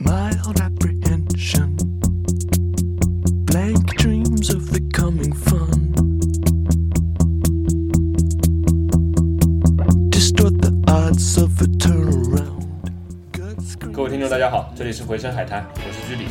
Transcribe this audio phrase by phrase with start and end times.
[0.00, 1.76] mild apprehension,
[3.44, 5.92] blank dreams of the coming fun.
[10.10, 12.64] Distort the odds of a turnaround.
[13.92, 16.28] 各位听众，大家好，这里是回声海滩，我是居里。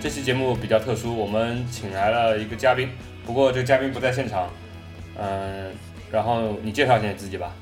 [0.00, 2.88] 这期节目比较特殊，我们请来了一个嘉宾，
[3.26, 4.48] 不过这个嘉宾不在现场。
[5.18, 5.70] 嗯，
[6.10, 7.52] 然后你介绍一下你自己吧。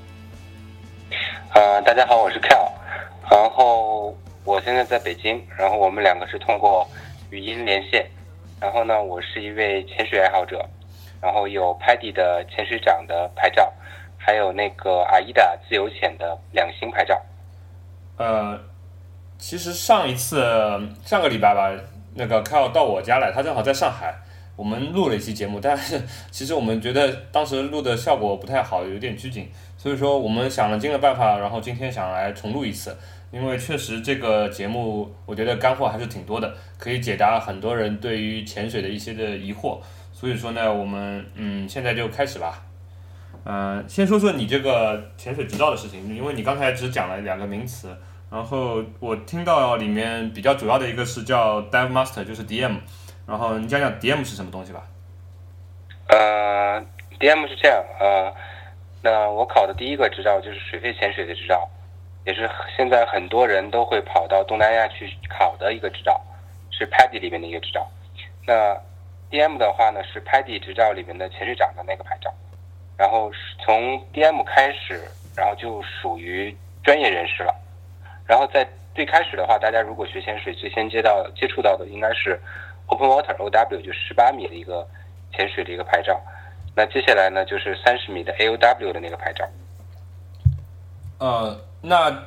[1.55, 2.58] 呃，大家好，我是后
[4.49, 6.89] 我现在在北京，然后我们两个是通过
[7.29, 8.07] 语音连线，
[8.59, 10.67] 然后呢，我是一位潜水爱好者，
[11.21, 13.71] 然后有 PADI 的潜水长的牌照，
[14.17, 17.21] 还有那个 AIDA 自由潜的两星牌照。
[18.17, 18.59] 呃，
[19.37, 20.43] 其实上一次
[21.05, 21.71] 上个礼拜吧，
[22.15, 24.15] 那个 Kyle 到我家来，他正好在上海，
[24.57, 32.97] 我们录了一期节目，但是其实我们觉得当时录的效果不太好，有点拘谨，所以说我们想了尽了办法，然后今天想来重录一次，
[33.31, 39.81] 因为确实这个节目我觉得干货还是挺多的，可以解答很多人对于潜水的一些的疑惑，
[40.13, 42.65] 所以说呢，我们嗯现在就开始吧。
[43.45, 47.97] 嗯、先说说你这个潜水执照的事情，因为你刚才只讲了两个名词，
[48.31, 52.77] 然后我听到里面比较主要的一个是叫 Dive Master，就是 DM，
[53.27, 54.83] 然后你讲讲 DM 是什么东西吧？
[56.09, 56.81] 呃
[57.21, 58.35] ，DM 是这样，呃，
[59.03, 61.67] 那我考的第一个执照就是水肺潜水的执照，
[62.29, 66.21] 也是现在很多人都会跑到东南亚去考的一个执照，
[66.71, 67.89] 是 PADI 里面的一个执照。
[68.47, 68.77] 那
[69.31, 72.31] DM 的话呢，是 PADI 执照里面的潜水长的那个牌照，
[72.99, 73.33] 然后
[73.65, 75.03] 从 DM 开始，
[75.35, 76.55] 然后就属于
[76.85, 77.55] 专业人士了。
[78.27, 82.39] 然后在最开始的话，大家如果学潜水，最先接到接触到的应该是
[82.89, 84.87] Open Water OW，就十八米的一个
[85.33, 86.21] 潜水的一个牌照。
[86.77, 89.49] 那接下来呢，就是三十米的 AOW 的那个牌照。
[91.19, 92.25] 呃，那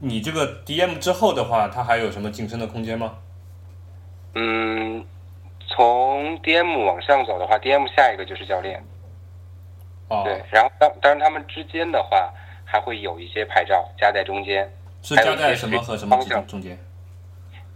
[0.00, 3.14] 你这个 DM 之后的话，它还有什么晋升的空间吗？
[4.34, 5.04] 嗯，
[5.68, 8.82] 从 DM 往上走的话，DM 下一个就是教练。
[10.08, 12.32] 哦，对，然后当当然他们之间的话，
[12.64, 14.70] 还会有一些牌照加在中间。
[15.02, 16.78] 是加在什么和什么方向中间？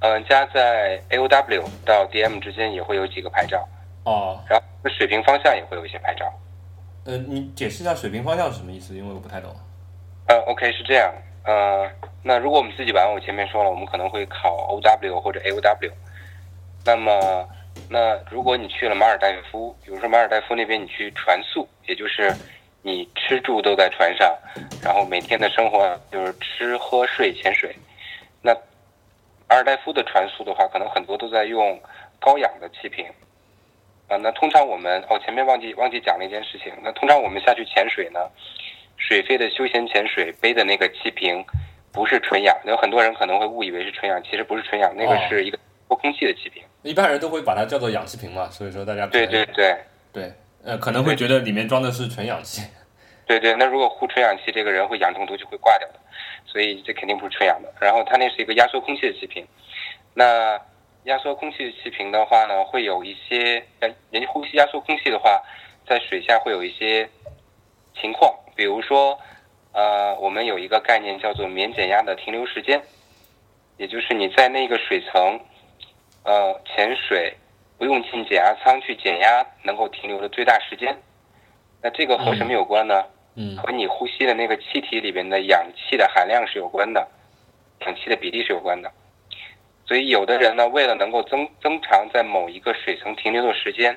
[0.00, 3.68] 嗯，加在 AOW 到 DM 之间也会有几个牌照，
[4.04, 6.32] 哦，然后水平方向也会有一些牌照。
[7.04, 8.94] 呃，你解释一下水平方向是什么意思？
[8.96, 9.54] 因为我不太懂。
[10.28, 11.10] 呃，OK 是这样，
[11.44, 11.90] 呃，
[12.22, 15.90] 那如果我们自己玩，我前面说了，我们可能会考 OW 或者 AOW。
[16.84, 17.48] 那么，
[17.88, 22.30] 那如果你去了马尔代夫，比如说马尔代夫那边你去船宿，也就是
[22.82, 24.36] 你吃住都在船上，
[24.82, 27.74] 然后每天的生活就是吃喝睡潜水。
[28.42, 28.54] 那
[29.48, 31.80] 马尔代夫的船宿的话，可能很多都在用
[32.20, 33.06] 高氧的气瓶。
[34.08, 36.72] 啊，那通常我们哦，前面忘记忘记讲了一件事情。
[36.82, 38.20] 那通常我们下去潜水呢，
[38.98, 41.42] 水肺的休闲潜水背的那个气瓶
[41.92, 46.62] 不是纯氧，有很多人可能会误以为是纯氧，其实不是纯氧，那个哦是一个呼空气的气瓶。
[46.82, 49.76] 一般人都会把它叫做氧气瓶嘛，所以说大家对对对
[50.12, 50.32] 对，
[50.64, 52.62] 呃，可能会觉得里面装的是纯氧气。
[53.26, 56.00] 对对，那如果呼纯氧气，这个人会氧中毒就会挂掉的，
[56.46, 57.70] 所以这肯定不是纯氧的。
[57.80, 59.46] 然后它那是一个压缩空气的气瓶，
[60.14, 60.58] 那
[61.04, 65.42] 压缩空气的气瓶的话呢，会有一些呃，人呼吸压缩空气的话，
[65.86, 67.06] 在水下会有一些
[68.00, 69.16] 情况，比如说
[69.72, 72.82] 呃，我们有一个概念叫做免减压的停留时间，
[73.76, 75.38] 也就是你在那个水层
[76.24, 77.32] 呃潜水
[77.78, 80.92] 不用进减压舱去减压能够停留的最大时间。
[81.80, 83.04] 那这个和什么有关呢？
[83.36, 87.06] 嗯和你呼吸的那个气体里边的氧气的含量是有关的，
[87.82, 88.90] 氧气的比例是有关的。
[89.86, 93.96] 所以有的人呢，为了能够增增长在某一个水层停留的时间，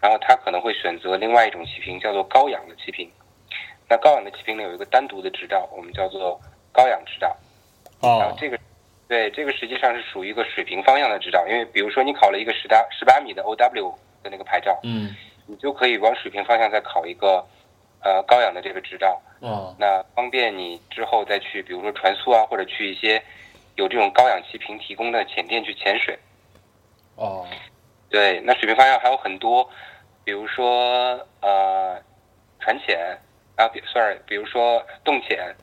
[0.00, 3.10] 然后他可能会选择另外一种气瓶，叫做高氧的气瓶。
[3.88, 6.40] 那高氧的气瓶呢，有一个单独的执照，我们叫做
[6.72, 7.36] 高氧执照。
[8.00, 8.58] 然后哦，这个，
[9.08, 15.16] 对这个实际上是属于一个水平方向的执照，因为比如说你考了一个十大十八米的 OW 的那个牌照，嗯，
[15.46, 17.44] 你就可以往水平方向再考一个
[18.04, 19.20] 呃高氧的这个执照。
[19.40, 23.22] 哦，那方便你之后再去，比如说船速啊，或者去一些
[23.76, 26.18] 有这种高氧气瓶提供的潜店去潜水。
[27.16, 27.46] 哦，
[28.10, 29.68] 对，那水平方向还有很多，
[30.24, 32.00] 比如说呃
[32.60, 33.18] 船潜
[33.92, 35.54] sorry，比如说洞潜，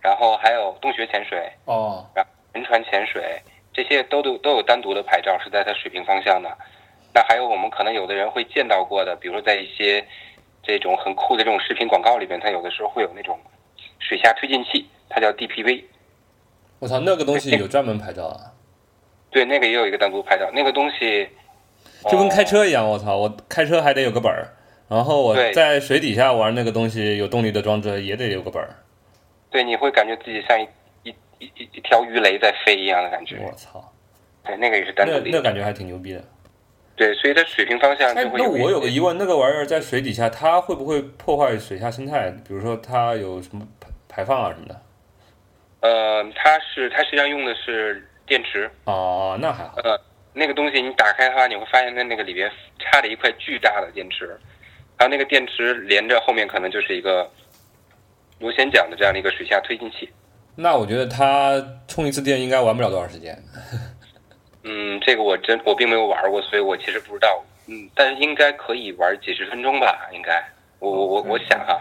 [0.00, 3.40] 然后还有洞穴潜水，哦，然后沉船潜水，
[3.72, 6.56] 这些都都都有单独的牌照是在它水平方向的。
[7.12, 10.04] 那还有我们可能有的人会见到过的，比如说在一些
[10.62, 13.38] 这种很酷的这种视频广告里边，它有的时候会有那种
[13.98, 15.84] 水下推进器，它叫 DPV。
[16.80, 18.52] 我操，那个东西有专门牌照啊，
[19.30, 21.28] 对，那个也有一个单独牌照，那个东西
[22.10, 24.52] 就跟开呃车一样，我操，我开车还得有个本儿，
[24.88, 28.70] 然后我在水底下玩那个东西有动力的装置也得有个本儿。
[29.50, 30.68] 对，你会感觉自己像一
[31.04, 33.38] 一一一一条鱼雷在飞一样的感觉。
[33.40, 33.92] 我操，
[34.44, 35.30] 对，那个也是单独那。
[35.30, 36.22] 那感觉还挺牛逼的。
[36.96, 42.30] 对，所以它水平方向哎就，会那我有个疑问，那个玩意儿在水底下，它会不会破坏水下生态？
[42.46, 44.80] 比如说它有什么排排放啊什么的？
[45.80, 49.76] 呃，它是它实际上用的是电池，哦，那还好。
[50.32, 54.36] 那个东西你打开它，你会发现在那个里边插着一块巨大的电池，
[54.96, 57.30] 然后那个电池连着后面可能就是一个
[58.38, 60.08] 螺旋桨的这样的一个水下推进器。
[60.56, 63.36] 那我觉得它充一次电应该玩不了多长时间。
[64.62, 67.44] 嗯，这个我真我并没有玩过，所以我其实不知道。
[67.66, 70.42] 嗯，但是应该可以玩几十分钟吧，应该。
[70.78, 71.80] 我我我我想哈。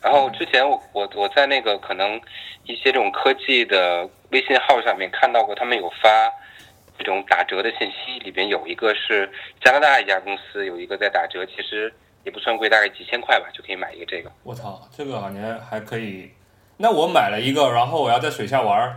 [0.00, 2.20] 然后之前我我我在那个可能
[2.64, 6.30] 一些这种科技的微信号上面看到过，他们有发
[6.98, 9.30] 这种打折的信息，里边有一个是
[9.60, 11.92] 加拿大一家公司有一个在打折，其实
[12.24, 14.30] 也不算贵，大概几千块吧就可以买一个这个。
[14.42, 16.30] 我操，这个感觉还可以。
[16.76, 18.96] 那我买了一个，然后我要在水下玩儿，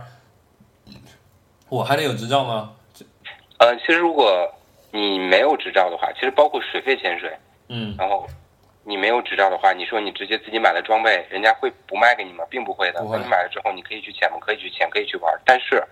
[1.68, 2.74] 我还得有执照吗？
[3.58, 4.52] 呃，其实如果
[4.90, 7.30] 你没有执照的话，其实包括水肺潜水，
[7.68, 8.26] 嗯，然后
[8.84, 12.44] 你没有执照的话，你说你直接自己买了装备，人家会不卖给你吗？
[12.48, 13.02] 并不会的。
[13.02, 14.38] 你买了之后，你可以去潜吗？
[14.40, 15.82] 可以去潜，可以去玩，但是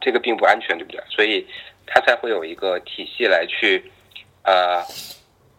[0.00, 1.02] 这个并不安全，对不对？
[1.08, 1.46] 所以
[1.86, 3.90] 它才会有一个体系来去，
[4.42, 4.82] 呃，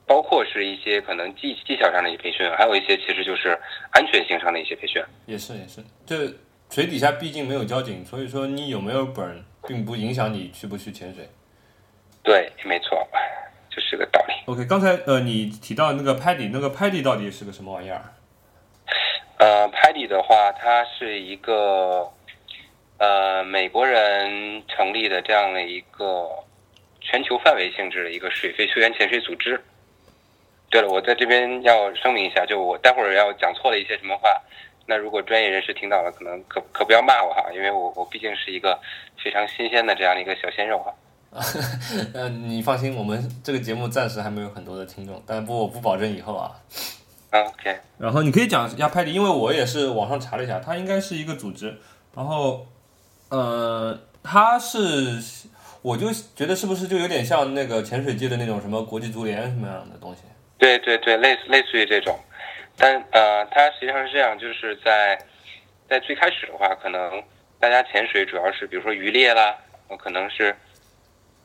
[0.08, 3.58] 包括是一些可能技技巧上的一些培训，还有一些其实就是
[3.92, 5.04] 安全性上的一些培训。
[5.26, 6.32] 也是也是，这
[6.70, 11.28] 水底下毕竟没有交警，所以说你有没有本并不影响你去不去潜水。
[12.24, 13.08] 对，没错，
[13.70, 14.34] 就是个道理。
[14.46, 18.04] OK，刚才呃你提到那个 Paddy，那个 Paddy 到底是个什么玩意儿？
[19.38, 22.10] 呃 p a d y 的话，它是一个
[23.00, 26.30] 呃美国人成立的这样的一个
[27.02, 29.62] 全球范围性质的一个水肺救援潜水组织。
[30.70, 34.30] 对了，我在这边要声明一下，就我待会儿要讲错了一些什么话，
[34.88, 38.80] 那如果专业人士听到了，可能可可不要骂我哈，因为我我毕竟是一个
[39.24, 40.94] 非常新鲜的这样的一个小鲜肉哈。
[42.14, 46.52] 呃，你放心，我们这个节目暂时还没有很多的听众，但不我不保证以后啊。
[47.32, 51.78] 啊 OK，然后你可以讲一下 Paddy，因为我也是网上查了一下，它应该是一个组织，
[52.16, 52.66] 然后
[53.30, 55.22] 呃，它是
[55.82, 60.22] 我就觉得是不是就有点像那个潜水界的那种什么国际足联什么样的东西？
[60.58, 62.18] 对对对，类似类似于这种，
[62.78, 65.18] 但呃，它实际上是这样，就是在
[65.90, 67.22] 在最开始的话，可能
[67.60, 69.56] 大家潜水主要是比如说渔猎啦，
[69.90, 70.56] 呃可能是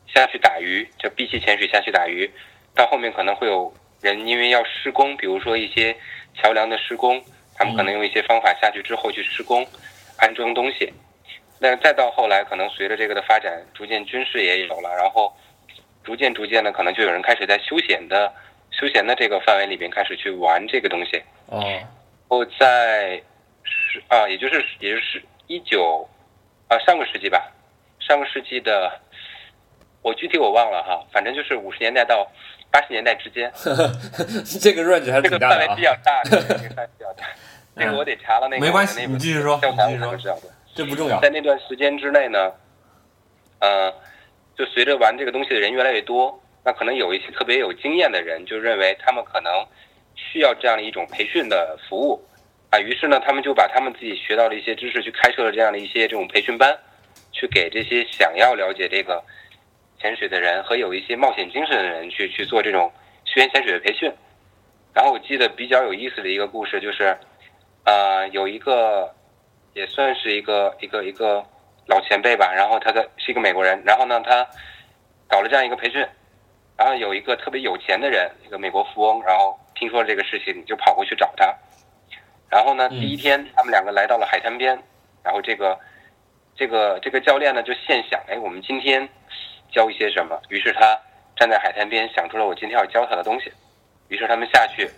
[0.07, 2.31] 下去打鱼，就闭气潜水下去打鱼，
[2.75, 5.95] 到后面可能会有人因为要施工，比如说一些
[6.35, 7.23] 桥梁的施工，
[7.57, 9.67] 他们可能用一些方法下去之后去施工，
[10.19, 10.93] 安装东西。
[11.59, 15.37] 那再到后来，可能随着这个的发展，逐渐军事也有了，然后
[16.03, 18.33] 逐渐逐渐的，可能就有人开始在休闲的
[18.71, 21.23] 休闲的这个范围里边开始去玩这个东西。
[21.47, 21.63] 哦，
[22.29, 23.23] 我在
[23.65, 26.09] 是啊，也就是也就是一九
[26.69, 27.53] 啊上个世纪吧，
[27.99, 29.01] 上个世纪的
[30.03, 32.31] 我具体我忘了哈，反正就是五十年代到
[32.71, 33.53] 八十年代之间，
[34.61, 35.83] 这个 range 还是这个挺大的啊范围比。
[35.83, 37.25] 较大， 这个范围比较大。
[37.77, 39.59] 这个我得查了那个没关系你继续说
[39.89, 40.43] 你知道的。
[40.75, 41.21] 这不重要。
[41.21, 42.53] 在那段时间之内呢，
[43.59, 43.93] 呃，
[44.57, 49.53] 就随着玩这个东西的人越来越多，那可能有一些特别有经验的人就认为他们可能
[50.15, 52.23] 需要这样的一种培训的服务
[52.71, 56.79] 啊，于是呢，他们就把他们自己学到的一些知识去开设了这样的一些这种培训班，
[57.33, 59.23] 去给这些想要了解这个
[59.99, 62.93] 潜水的人和有一些冒险精神的人去去做这种
[63.25, 64.13] 休闲潜水的培训。
[64.93, 67.17] 然后我记得比较有意思的一个故事就是，
[67.85, 69.15] 呃，有一个
[69.73, 71.45] 也算是一个一个一个
[71.87, 74.47] 老前辈吧，然后他的是一个美国人，然后呢，他
[75.29, 76.05] 搞了这样一个培训，
[76.81, 81.55] 然后有一个特别有钱的人，一个美国富翁，然后听说了这个事情，就跑过去找他，
[82.49, 84.83] 然后呢，嗯第一天他们两个来到了海滩边，
[85.23, 85.79] 然后这个
[86.57, 89.07] 这个这个教练呢就现想，哎，我们今天
[89.71, 90.41] 教一些什么？
[90.49, 90.99] 于是他
[91.37, 93.53] 站在海滩边想出了我今天要教他的东西，
[94.09, 94.91] 于是他们下去，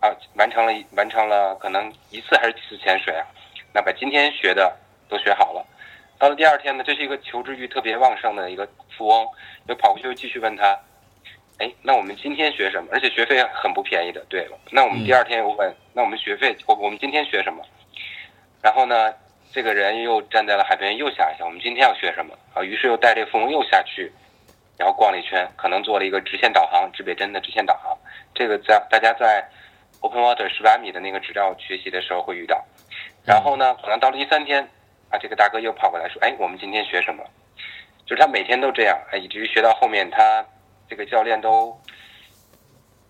[0.00, 3.24] 啊，完成了一完成了可能一次还是几次潜水啊，
[3.72, 4.76] 那把今天学的
[5.08, 5.64] 都学好了。
[6.18, 9.24] 到了第二天呢，这是一个求知欲特别旺盛的一个富翁，
[9.68, 10.76] 就跑过去又继续问他，
[11.58, 12.88] 哎，那我们今天学什么？
[12.92, 14.24] 而且学费很不便宜的。
[14.28, 17.62] 对，那我们第二天又问，那我们学费，我我们今天学什么？
[18.60, 19.12] 然后呢，
[19.52, 22.62] 这个人又站在了海边，又想一想，我们今天要学什么啊？
[22.62, 24.10] 于是又带这个富翁又下去，
[24.76, 27.96] 然后逛了一圈，可能做了一个直线导航，指北针的直线导航。
[28.34, 29.46] 这个在大家在
[30.00, 32.64] Open Water 十八米的那个执照学习的时候会遇到。
[33.24, 34.68] 然后呢，可能到了第三天，
[35.10, 37.22] 啊，这个大哥又跑过来说，哎，我们今天学什么？
[38.04, 40.44] 就是他每天都这样，哎，以至于学到后面，他
[40.92, 41.74] 这个教练都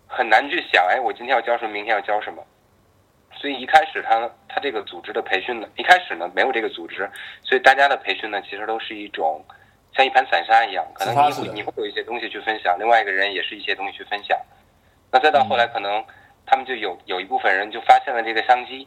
[0.07, 2.41] 很难去想，哎，我今天要教什么，明天要教什么。
[3.35, 7.11] 所以一开始他他这个组织的培训呢，一开始呢没有这个组织，
[7.43, 9.45] 所以大家的培训呢其实都是一种
[9.97, 14.39] 像一盘散沙一样，可能你会你会有一些东西去分享，另外一个人也是一些东西去分享，
[15.11, 16.05] 那再到后来可能
[16.47, 18.87] 他们就有有一部分人就发现了这个商机，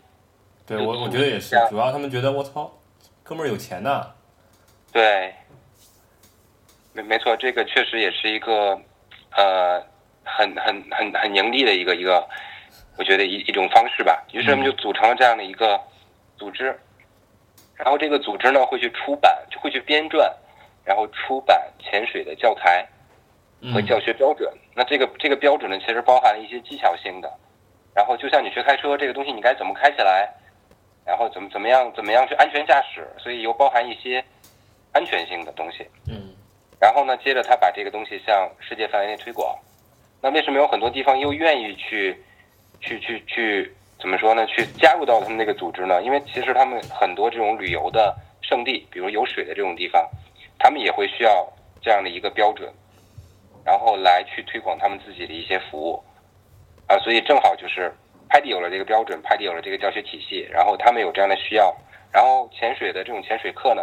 [0.65, 2.71] 对我我觉得也是主要他们觉得我操，
[3.23, 4.13] 哥们儿有钱呐，
[4.93, 5.35] 对，
[6.95, 8.79] 没没错，这个确实也是一个
[9.35, 9.83] 呃
[10.23, 12.25] 很很很很盈利的一个一个，
[12.97, 14.23] 我觉得一一种方式吧。
[14.31, 15.77] 于是我们就组成了这样的一个
[16.37, 16.79] 组织，
[17.75, 20.31] 然后这个组织呢会去出版，就会去编撰，
[20.85, 22.87] 然后出版潜水的教材
[23.73, 24.49] 和嗯教学标准。
[24.73, 27.29] 那这个这个标准呢，其实包含了一些技巧性的，
[27.93, 30.33] 然后就像你学开车，这个东西你该怎么开起来，
[31.05, 34.23] 然后怎么怎么样怎么样去安全驾驶，所以又包含一些
[34.93, 35.85] 安全性的东西。
[36.07, 36.31] 嗯
[36.85, 39.57] 然后呢，接着他把这个东西向世界范围内推广。
[40.21, 42.15] 那为什么有很多地方又愿意去，
[42.79, 44.45] 去去去怎么说呢？
[44.45, 46.03] 去加入到他们那个组织呢？
[46.03, 50.07] 因为其实他们很多这种旅游的胜地，比如有水的这种地方，
[50.59, 51.51] 他们也会需要
[51.81, 52.71] 这样的一个标准，
[53.65, 56.03] 然后来去推广他们自己的一些服务。
[56.87, 57.91] 啊，所以正好就是
[58.29, 61.75] 拍地有了这个标准，拍地有了这个教学体系，然后他们有这样的需要，
[62.13, 63.81] 然后潜水的这种潜水课呢，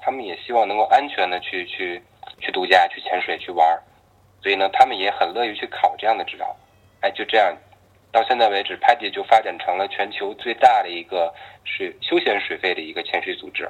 [0.00, 2.02] 他们也希望能够安全的去去
[2.40, 3.82] 去度假、去潜水、去玩儿，
[4.42, 6.56] 所以呢，他们也很乐于去考这样的执照。
[7.00, 7.56] 哎，就这样，
[8.10, 11.32] 到现在为止，拍地就发展成了全球最大的一个
[11.64, 13.68] 水休闲水费的一个潜水组织。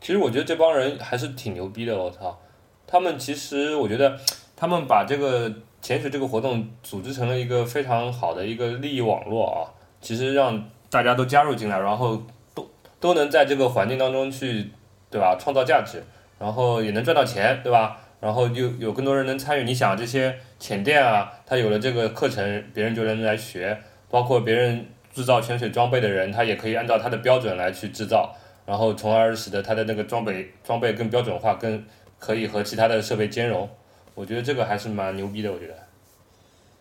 [0.00, 2.38] 其实我觉得这帮人还是挺牛逼的，我操！
[2.86, 4.18] 他们其实我觉得
[4.56, 9.58] 他们把这个潜水这个活动组织成了一个非常好的一个利益网络啊，
[10.00, 12.22] 其实让大家都加入进来，然后
[12.54, 14.70] 都都能在这个环境当中去，
[15.10, 15.36] 对吧？
[15.38, 16.02] 创造价值，
[16.38, 18.00] 然后也能赚到钱，对吧？
[18.20, 19.64] 然后又有更多人能参与。
[19.64, 23.80] 你想这些潜店啊，他有了这个课程，别人就能来学，
[24.10, 28.34] 包括别人制造潜水装备的人，他也可以按照他的标准来去制造。
[28.66, 31.86] 然后从而使得他的那个装备装备更标准化，更
[32.18, 33.70] 可以和其他的设备兼容。
[34.14, 35.74] 我觉得这个还是蛮牛逼的，我觉得。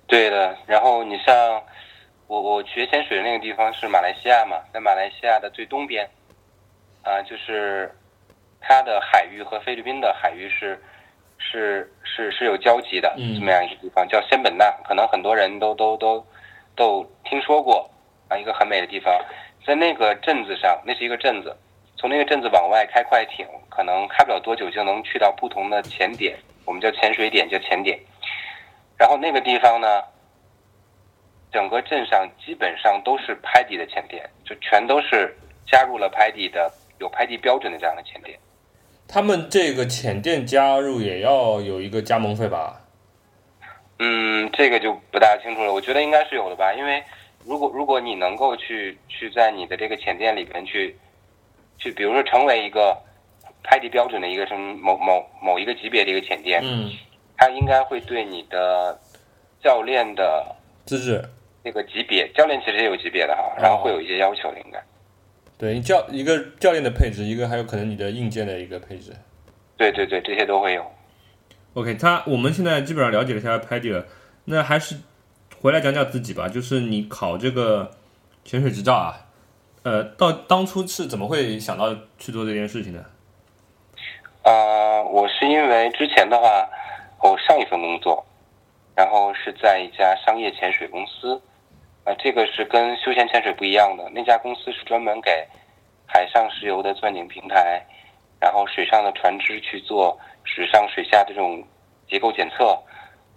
[0.07, 1.61] 对的，然后你像
[2.25, 6.09] 我我学潜水的那个地方是马来西亚嘛，在马来西亚的最东边，
[7.03, 7.91] 啊、就是
[8.59, 10.81] 它的海域和菲律宾的海域是
[11.37, 16.25] 是是是有交集的，嗯这么样一个地方叫仙本那，可能很多人都都都
[16.75, 17.89] 都听说过
[18.27, 19.13] 啊，一个很美的地方，
[19.65, 21.55] 在那个镇子上，那是一个镇子，
[21.95, 27.99] 从那个镇子往外开快艇，可能开不了多久就能去到不同的潜点，我们叫潜水点，叫潜点。
[28.97, 30.01] 然后那个地方呢，
[31.51, 38.37] 整个镇上基本上都是拍地的潜点，就全都是加入了拍地的有拍地标准的这样的潜店。
[39.07, 42.81] 他们这个浅店加入也要有一个加盟费吧？
[43.99, 47.01] 嗯，这个就不大清楚了，我觉得应该是有的吧，因为
[47.45, 50.95] 如果如果你能够去去在你的这个浅店里边去
[51.77, 52.95] 去，比如说成为一个
[53.63, 56.91] 拍地标准的一个什么某某某一个级别的一个浅店，嗯，
[57.37, 58.99] 它应该会对你的
[59.63, 61.23] 教练的资质。
[61.63, 64.81] 那个级别，教练其实也有级别的哈，然后会有一些要求的，应该。
[65.57, 69.11] 对你教一个教练的配置，一个还有可能你的硬件的一个配置。
[69.75, 70.85] 对对对，这些都会有。
[71.73, 74.05] OK，他我们现在基本上了解了一下 Paddy 了，
[74.45, 74.95] 那还是
[75.59, 76.47] 回来讲讲自己吧。
[76.47, 77.91] 就是你考这个
[78.43, 79.25] 潜水执照啊，
[79.83, 83.05] 呃，到当初是怎么会想到去做这件事情的？
[84.43, 86.69] 呃，我是因为之前的话，
[87.21, 88.25] 我上一份工作，
[88.95, 91.41] 然后是在一家商业潜水公司，
[92.07, 94.09] 呃，这个是跟休闲潜水不一样的。
[94.13, 95.45] 那家公司是专门给
[96.05, 97.85] 海上石油的钻井平台，
[98.39, 101.61] 然后水上的船只去做水上水下的这种
[102.09, 102.81] 结构检测，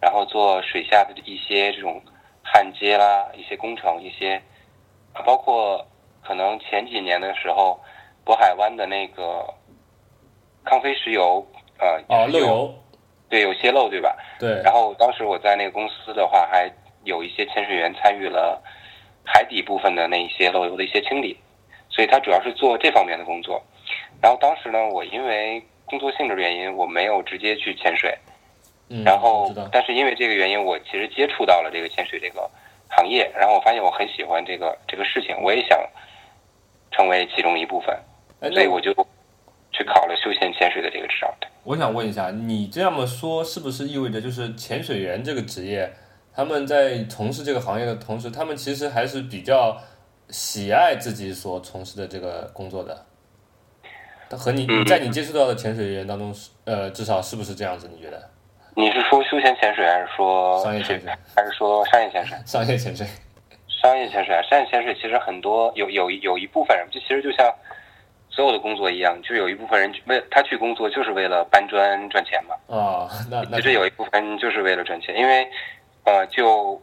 [0.00, 2.00] 然后做水下的一些这种
[2.44, 4.40] 焊接啦，一些工程，一些
[5.14, 5.84] 啊包括
[6.22, 7.76] 可能前几年的时候，
[8.24, 9.52] 渤海湾的那个
[10.64, 11.44] 康菲石油，
[11.80, 12.74] 呃，漏油，
[13.28, 14.16] 对，有泄漏，对吧？
[14.38, 16.70] 对，然后当时我在那个公司的话，还
[17.04, 18.62] 有一些潜水员参与了
[19.24, 21.36] 海底部分的那一些漏油的一些清理，
[21.88, 23.62] 所以他主要是做这方面的工作。
[24.22, 28.16] 然后当时呢，我因为工作性质的原因，我没有直接去潜水，
[28.88, 32.48] 嗯，然后，但是因为这个原因，我其实接触到了这个潜水这个
[32.88, 35.78] 行业，然后我发现我很喜欢这个这个事情，我也想
[36.92, 37.98] 成为其中一部分，
[38.52, 38.92] 所以我就
[39.72, 41.32] 去考了休闲潜水的这个执照。
[41.64, 45.90] 我想问一下，你这样么说，是不是意味着就是潜水员这个职业，
[46.40, 49.76] 他们在从事这个行业的同时，他们其实还是比较
[50.30, 53.04] 喜爱自己所从事的这个工作的？
[54.30, 57.90] 他和你嗯在你接触到的潜水员当中是，呃，至少是不是这样子？
[57.94, 58.30] 你觉得？
[58.74, 62.38] 你是说休闲潜水，还是说商业潜水，还是说商业潜水？
[62.46, 63.06] 商业潜水，
[63.68, 67.54] 商业潜水啊，商业潜水其实很多有有有一部分人，就其实就像
[68.30, 72.54] 所有的工作一样，就有一部分人为他去工作就是为了搬砖赚钱嘛。
[72.74, 75.46] 啊，那那其实有一部分就是为了赚钱，因为
[76.10, 76.82] 呃，就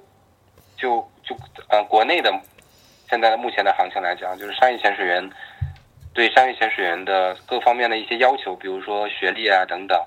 [0.77, 1.35] 就就
[1.67, 2.31] 呃，国内的
[3.09, 5.29] 现在的目前的行情来讲，就是商业潜水员
[6.13, 10.01] 对商业潜水员的各方面的一些要求，比如说学历啊等等，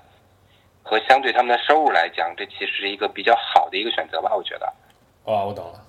[0.81, 4.65] 和相对他们的收入来讲，这其实是一个比较好的一个选择吧，我觉得。
[5.23, 5.79] 啊，我懂了。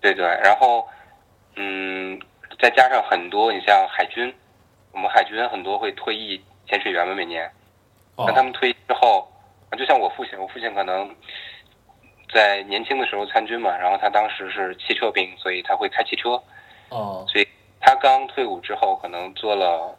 [0.00, 0.88] 对对，然后，
[1.56, 2.18] 嗯，
[2.58, 4.34] 再加上很多，你像海军，
[4.92, 7.46] 我们海军很多会退役潜水员们每年，
[8.16, 9.30] 哦那他们退役之后，
[9.76, 11.14] 就像我父亲，我父亲可能
[12.32, 16.40] 在年轻的时候参军嘛，然后他当时是汽车兵，所以他会开汽车，
[16.90, 17.24] 哦。
[17.28, 17.48] 所以
[17.80, 19.96] 他刚退伍之后，可能做了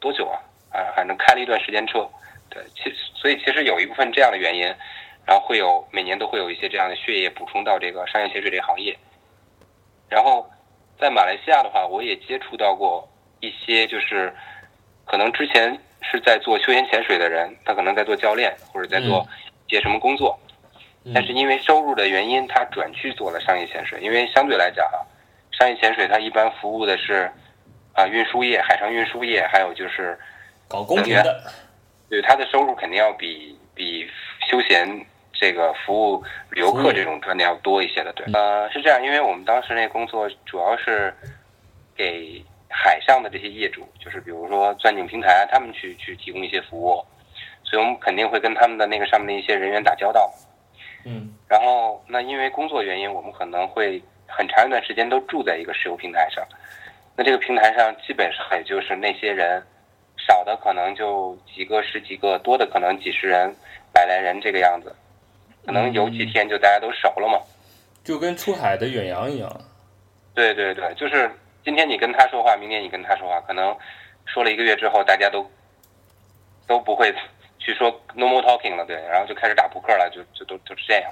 [0.00, 0.40] 多久啊？
[0.70, 2.08] 啊，反正开了一段时间车，
[2.50, 4.62] 对，其实所以其实有一部分这样的原因，
[5.26, 8.96] 然后会有每年都会有一些这样的血液补充到这个商业潜水这个行业。
[10.08, 10.48] 然后
[10.98, 13.08] 在马来西亚的话，我也接触到过
[13.40, 14.34] 一些，就是
[15.06, 19.26] 可能之前是在做休闲潜水的人，他可能在做教练或者在做
[19.66, 20.47] 一些什么工作，嗯
[21.14, 24.00] 但是因为收入的原因，他转去做了商业潜水。
[24.00, 24.98] 因为相对来讲啊，
[25.52, 27.30] 商业潜水它一般服务的是
[27.94, 30.18] 啊、运输业、海上运输业，还有就是
[30.68, 31.52] 搞工程的，
[32.08, 34.08] 对他的收入肯定要比比
[34.48, 34.88] 休闲
[35.32, 38.12] 这个服务旅游客这种赚的要多一些的。
[38.12, 41.12] 对，呃，是这样，因为我们当时那工作主要是
[41.96, 47.04] 给海上的这些业主，就是比如说钻井平台啊，他们去去提供一些服务，
[47.64, 50.32] 所以我们肯定会跟他们的那个上面的一些人员打交道。
[51.04, 56.46] 嗯然后，那因为工作原因，我们可能会很长一段时间都住在一个石油平台上。
[57.16, 59.62] 那这个平台上基本上也就是那些人，
[60.16, 63.52] 少的可能就几个、十几个，多的可能几十人、
[63.92, 64.94] 百来人这个样子。
[65.66, 67.40] 可能有几天就大家都熟了嘛。
[68.04, 69.50] 就跟出海的远洋一样。
[70.34, 71.30] 对对对，就是
[71.64, 73.76] 今天你跟他说话，明天你跟他说话，可能
[74.24, 75.44] 说了一个月之后，大家都
[76.66, 77.12] 都不会
[77.68, 81.10] 去说 no more talking 了，对，然后就开始打扑克了，就就都都是这样。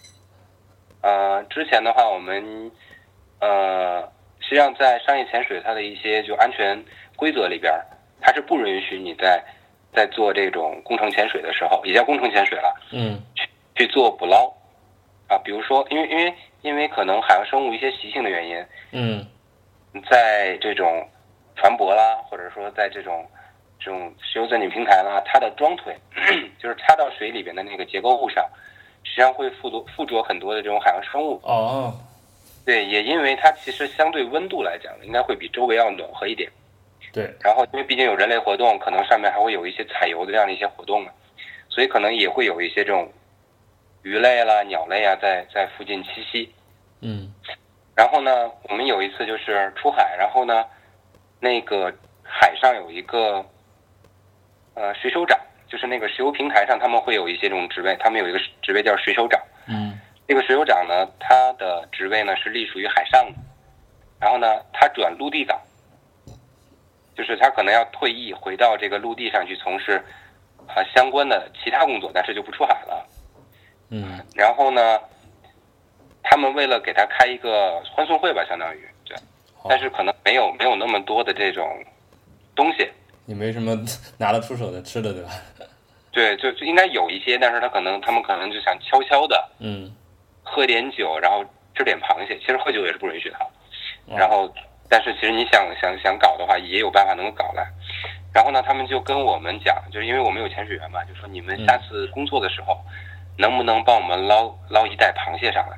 [1.00, 2.70] 呃，之前的话，我们
[3.40, 4.02] 呃，
[4.40, 6.84] 实际上在商业潜水它的一些就安全
[7.16, 7.82] 规则里边儿，
[8.20, 9.42] 它是不允许你在
[9.94, 13.18] 在做这种工程潜水的时候，也叫工程潜水了，嗯。
[13.34, 14.52] 去去做捕捞。
[15.28, 19.26] 啊，比如说，因为因为因为可能海洋生物一些习性的原因，嗯。
[20.10, 21.08] 在这种
[21.56, 23.26] 船舶啦，或者说在这种
[23.84, 25.94] 这种石油钻井平台啦，它的桩腿
[26.58, 28.42] 就是插到水里边的那个结构物上，
[29.02, 31.38] 实际上会附着附着很多的这种海洋生物。
[31.44, 31.92] 哦
[32.64, 36.50] 对，也因为它其实相对温度来讲，应该会比周围要暖和一点。
[37.12, 41.12] 对，然后因为毕竟有人类活动，可能上面还会有一些采油的这样的一些活动嘛，
[41.68, 43.12] 所以可能也会有一些这种
[44.02, 46.50] 鱼类啦、鸟类啊，在在附近栖息。
[47.02, 47.30] 嗯
[47.94, 50.64] 然后呢，我们有一次就是出海，然后呢，
[51.38, 53.44] 那个海上有一个
[54.74, 59.40] 呃水手长，就是那个石油平台上他们会有一些这种职位，他们有一个职位叫水手长。
[59.66, 63.38] 嗯这个水手长呢，他的职位呢是隶属于海上的，
[64.18, 65.60] 然后呢，他转陆地岗，
[67.14, 70.02] 就是他可能要退役回到这个陆地上去从事
[70.66, 73.06] 啊、相关的其他工作，但是就不出海了。
[73.90, 74.98] 嗯然后呢，
[76.22, 79.14] 他们为了给他开一个欢送会吧，相当于对，
[79.68, 81.84] 但是可能没有没有那么多的这种
[82.56, 82.90] 东西，
[83.26, 83.74] 也没什么
[84.18, 85.30] 拿得出手的吃的，对吧？
[86.12, 89.90] 对，就就应该有一些，但是他可能他们可能就想悄悄的嗯，
[90.42, 93.36] 喝点酒，然后吃点螃蟹，其实喝酒也是不允许的。
[93.36, 94.52] 哦然后，
[94.88, 97.66] 但是其实你想想想搞的话，也有办法能够搞来。
[98.32, 102.78] 然后呢，他们就跟我们讲，就是因为我们有潜水员嘛，就说你们下次工作的时候，
[103.38, 105.76] 能不能帮我们捞捞一袋螃蟹上来？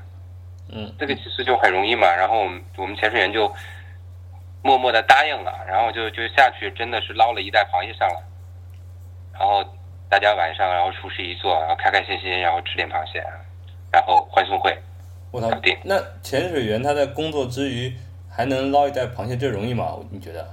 [0.69, 2.09] 嗯这个其实就很容易嘛。
[2.15, 3.47] 然后我们我们潜水员就
[4.67, 8.17] 默默的答应了，然后就就下去，真的是捞了一袋螃蟹上来。
[9.33, 9.65] 然后
[10.11, 13.25] 大家晚上，然后厨师一做，然后开开心心，然后吃点螃蟹，
[13.93, 14.77] 然后欢送会。
[15.31, 15.49] 我操，
[15.85, 17.95] 那潜水员他在工作之余
[18.29, 19.97] 还能捞一袋螃蟹，这容易吗？
[20.11, 20.45] 你觉得？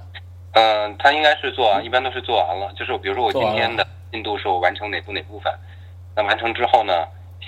[0.52, 2.72] 嗯，他应该是做完，一般都是做完了。
[2.76, 5.52] 就是比如说我今天的进度是我完成哪部哪部分，
[6.14, 6.92] 那完成之后呢，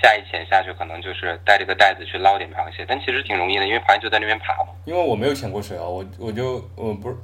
[0.02, 4.70] 下一潜下去可能就是带着个袋子去捞点螃蟹，但其实挺容易的，因为螃蟹就在那边爬嘛。
[4.85, 7.16] 因为我没有潜过水啊，我我就我不是，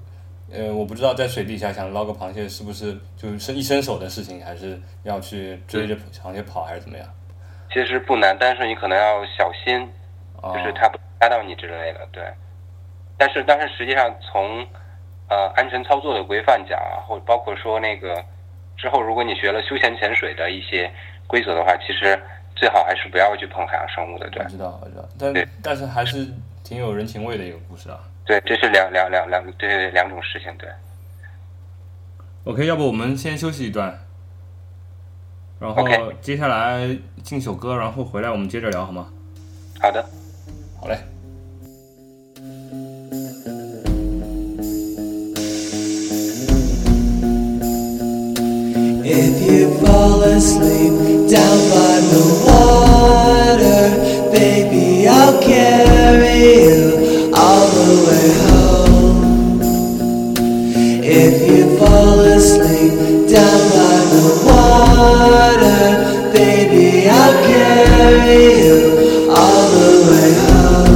[0.52, 7.06] 呃，我不知道在水底下想捞个螃蟹是不是就是一伸手的事情，还是要去追着螃蟹跑，还是怎么样？
[7.72, 9.90] 其实不难，但是你可能要小心，
[10.40, 12.22] 啊、就是它不扎到你之类的，对。
[13.16, 14.66] 但是但是实际上从
[15.28, 18.22] 呃安全操作的规范讲啊，或包括说那个
[18.76, 20.90] 之后如果你学了休闲潜水的一些
[21.26, 22.20] 规则的话，其实
[22.62, 24.48] 最好还是不要去碰海洋生物的，对我。
[24.48, 26.29] 知道，我知道，但但是还是
[26.62, 27.98] 挺有人情味的一个故事啊。
[28.25, 30.68] 对，这是两两两两对两种事情，对。
[32.44, 33.98] OK，要不我们先休息一段，
[35.59, 39.09] 然后接下来进首歌，然后回来我们接着聊好吗？
[39.81, 40.01] 好的。
[40.81, 40.96] 好嘞。
[49.04, 50.92] If you fall asleep
[51.28, 53.82] down by the water,
[54.30, 59.60] baby, I'll carry you all the way home.
[61.02, 62.92] If you fall asleep
[63.28, 65.82] down by the water,
[66.32, 70.91] baby, I'll carry you all the way home.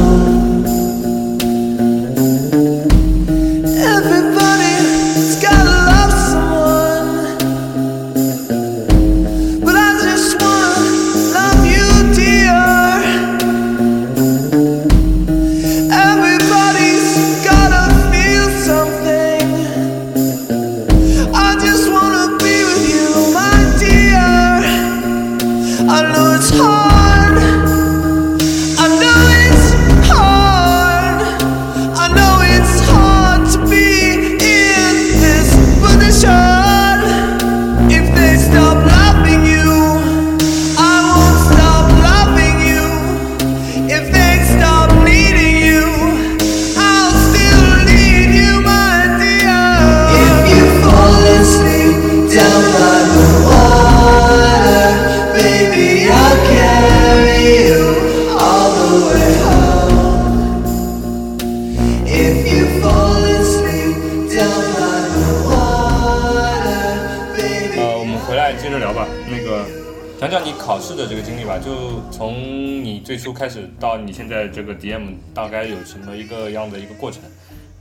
[73.36, 77.22] 开始到你现在这个 DM，大概有什么一个样的一个过程？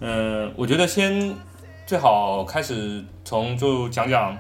[0.02, 1.34] 嗯、我觉得先
[1.86, 4.38] 最好开始从就讲讲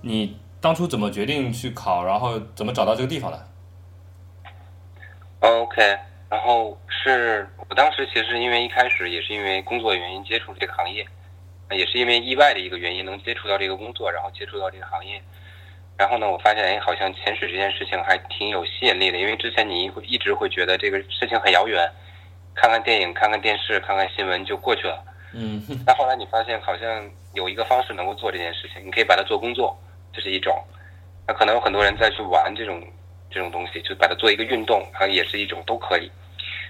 [0.00, 3.46] 你当初怎么决定去考，然后怎么找到这个地方的。
[5.40, 5.98] OK，
[6.30, 11.04] 然后是我当时其实因为一开始也是因为工作原因接触这个行业，
[11.70, 15.20] 也是因为意外的一个原因能接触到这个工作，然后接触到这个行业。
[15.98, 21.90] 然后呢，我发现哎，好像潜水这件事情还挺有吸引力的，因为之前你会一直会觉得这个事情很遥远，
[22.54, 25.02] 看看电影、看看电视、看看新闻就过去了。
[25.32, 29.76] 嗯， 但后来你发现好像有一个方式能够做这件事情，你可以把它做工作，
[30.12, 30.54] 这是一种。
[31.26, 32.82] 那可能有很多人在去玩这种
[33.30, 36.10] 这种东西，就把它做一个运动，啊，也是一种都可以。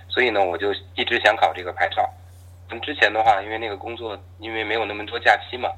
[0.09, 2.09] 所以呢，我就一直想考这个牌照。
[2.71, 5.69] 那之前的话，因为那个工作，因为没有那么多假期嘛，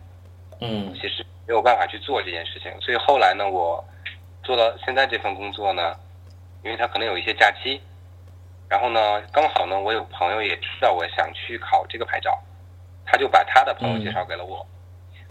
[0.60, 2.70] 嗯其实没有办法去做这件事情。
[2.80, 3.82] 所以后来呢，我
[4.42, 5.96] 做到现在这份工作呢，
[6.62, 7.80] 因为他可能有一些假期，
[8.68, 12.38] 然后呢，刚好呢，我有朋友也知道我想去考这个牌照，
[13.06, 14.64] 他就把他的朋友介绍给了我，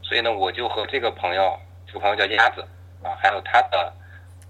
[0.02, 2.62] 所以呢，我就和这个朋友，这个朋友叫鸭子
[3.04, 3.94] 啊，还有他的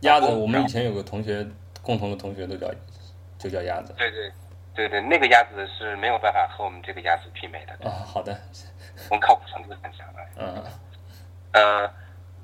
[0.02, 1.46] 鸭子，哦我们以前有个同学，
[1.82, 2.74] 共同的同学都叫
[3.38, 3.94] 就叫鸭子。
[3.98, 4.32] 对对
[4.74, 8.40] 对对，那个鸭子是没有办法和我们这个鸭子媲美的，啊、好的，
[9.10, 10.22] 我们靠谱程度很强的。
[10.38, 10.64] 嗯
[11.58, 11.92] 呃，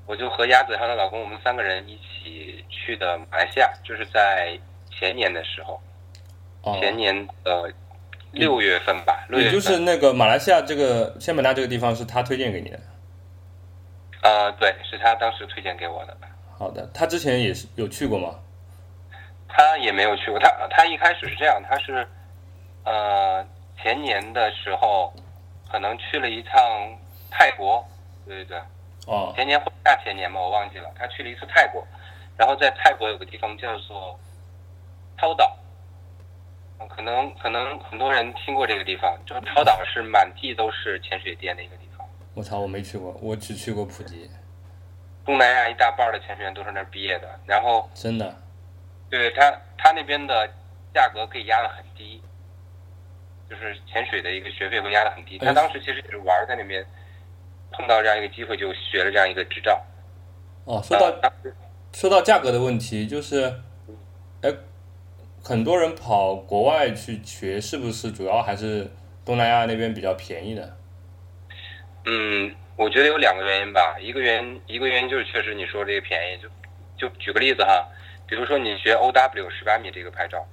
[0.06, 4.58] 我就和鸭子还有她老公，我们三个人一起去的马来西亚，就是在
[4.90, 5.80] 前年的时候，
[6.62, 7.72] 哦，前年的
[8.32, 9.54] 六月份吧，六月份。
[9.54, 12.80] 也就是那个马来西亚这个仙本那这个地方是他推荐给你的。
[14.22, 16.16] 呃，对，是他当时推荐给我的，
[16.58, 18.34] 好的，他之前也是有去过吗？
[19.46, 22.04] 他也没有去过，他他一开始是这样，他是
[22.82, 23.46] 呃
[23.80, 25.14] 前年的时候
[25.70, 26.58] 可能去了一趟
[27.30, 27.86] 泰国，
[28.26, 28.62] 对对对，
[29.06, 30.90] 哦，前年或大前年吧，我忘记了。
[30.94, 31.86] 他去了一次泰国，
[32.36, 34.18] 然后在泰国有个地方叫做
[35.16, 35.56] 涛岛，
[36.80, 42.06] 嗯可能可能很多人听过这个地方，就是涛岛是满地都是潜水店的一个地方。
[42.34, 44.30] 我操，我没去过，我只去过普吉，
[45.24, 48.34] 东南亚一大半的潜水员都是那儿毕业的，然后真的。
[49.10, 50.50] 对他他那边的
[50.92, 52.20] 价格可以压得很低，
[53.48, 55.38] 就是潜水的一个学费会压得很低。
[55.38, 56.84] 哎他当时其实也是玩儿在那边，
[57.76, 59.84] 碰到这样一个机会就学了这样一个执照。
[60.64, 61.14] 哦，说到
[61.92, 63.60] 说到价格的问题，就是，
[64.40, 64.52] 哎，
[65.42, 68.90] 很多人跑国外去学，是不是主要还是
[69.24, 70.76] 东南亚那边比较便宜的？
[72.06, 77.86] 嗯，我觉得有两个原因吧，一个原因一个原因就是确实你说这个便宜，就就举个例子哈，
[78.26, 80.44] 比如说你学 OW 十八米这个牌照，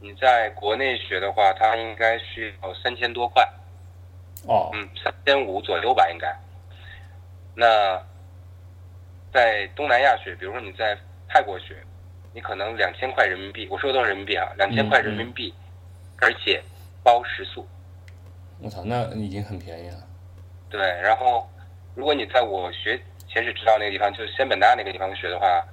[0.00, 3.48] 你在国内学的话，它应该需要三千多块，
[4.46, 6.36] 哦，嗯，三千五左右吧，应该。
[7.54, 8.00] 那
[9.32, 10.96] 在东南亚学，比如说你在
[11.28, 11.76] 泰国学，
[12.32, 15.52] 你可能两千块人民币，我说的都是人民币啊，两千块人民币，
[16.20, 16.62] 而且
[17.02, 17.66] 包食宿。
[18.60, 19.96] 我操，那已经很便宜了。
[20.70, 21.48] 对，然后
[21.94, 25.64] 如果你在我学潜水指导那个地方，就是仙本那那个地方学的话，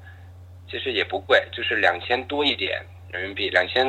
[0.69, 3.85] 其实也不贵，就是两千多一点人民币，两千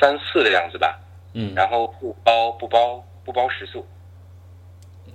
[0.00, 0.98] 三四的样子吧。
[1.34, 3.86] 嗯，然后不包不包不包食宿。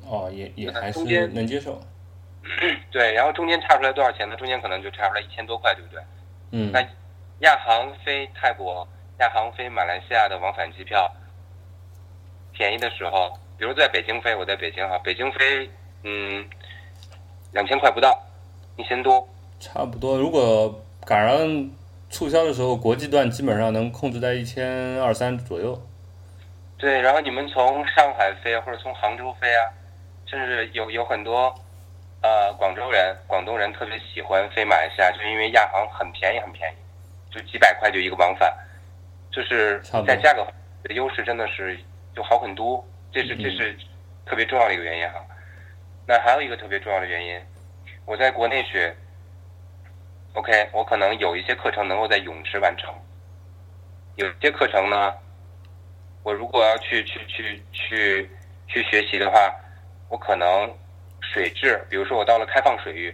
[0.07, 1.79] 哦，也也还是能接受。
[2.91, 4.35] 对，然后中间差出来多少钱呢？
[4.37, 6.01] 中间可能就差出来一千多块，对不对？
[6.51, 6.81] 嗯那
[7.41, 8.87] 亚航飞泰国、
[9.19, 11.11] 亚航飞马来西亚的往返机票，
[12.53, 15.69] 便宜的时候，比如在北京飞，我在北京哈，北京飞，
[16.03, 16.47] 嗯，
[17.51, 18.17] 两千块不到，
[18.77, 19.27] 一千多。
[19.59, 20.17] 差不多。
[20.17, 21.69] 如果赶上
[22.09, 25.79] 促销的时候，国际段基本上能控制在一千二三左右。
[26.77, 29.61] 对，然后你们从上海飞啊或者从杭州飞啊，
[30.27, 31.53] 甚至有有很多
[32.21, 36.75] 呃广州人、广东人特别喜欢飞马来西亚，就是因为亚航很便宜，很便宜，
[37.33, 38.53] 就几百块就一个往返，
[39.31, 40.45] 就是在价格
[40.83, 41.79] 的优势真的是
[42.13, 43.75] 就好很多，这是这是
[44.25, 45.25] 特别重要的一个原因哈。
[46.05, 47.41] 那还有一个特别重要的原因，
[48.05, 48.95] 我在国内学
[50.33, 52.93] ，OK，我可能有一些课程能够在泳池完成，
[54.15, 55.13] 有些课程呢。
[56.23, 58.29] 我如果要去去去去
[58.67, 59.49] 去学习的话，
[60.09, 60.71] 我可能
[61.21, 63.13] 水质，比如说我到了开放水域，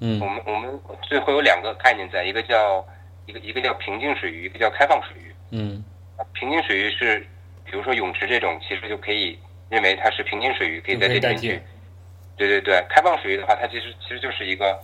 [0.00, 2.84] 嗯我们我们所以会有两个概念在，一个叫
[3.26, 5.34] 一个一个叫平静水域，一个叫开放水域。
[5.50, 5.84] 嗯
[6.16, 7.20] 啊平静水域是，
[7.64, 9.38] 比如说泳池这种，其实就可以
[9.68, 11.60] 认为它是平静水域，可以在这边去。
[12.36, 14.78] 对对对，开放水域的话，它其实其实就是一个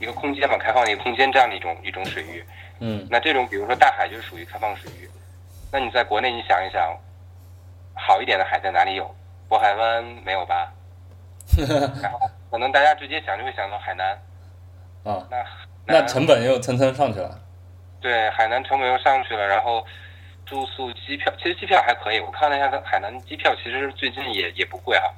[0.00, 2.42] 一个空间嘛，开放的一个空间这样的一种一种水域。
[2.80, 5.08] 嗯那这种比如说大海就是属于开放水域，
[5.70, 6.98] 那你在国内你想一想，
[7.94, 9.14] 好一点的海在哪里有？
[9.50, 10.72] 渤海湾没有吧？
[12.00, 14.10] 然后可能大家直接想就会想到海南，
[15.02, 15.44] 啊，那
[15.86, 17.38] 那成本又蹭蹭上去了。
[18.00, 19.84] 对海南成本又上去了，然后
[20.46, 25.12] 住宿、机票，其实机票还可以，我看了一下，它海南机票其实最近也也不贵哈。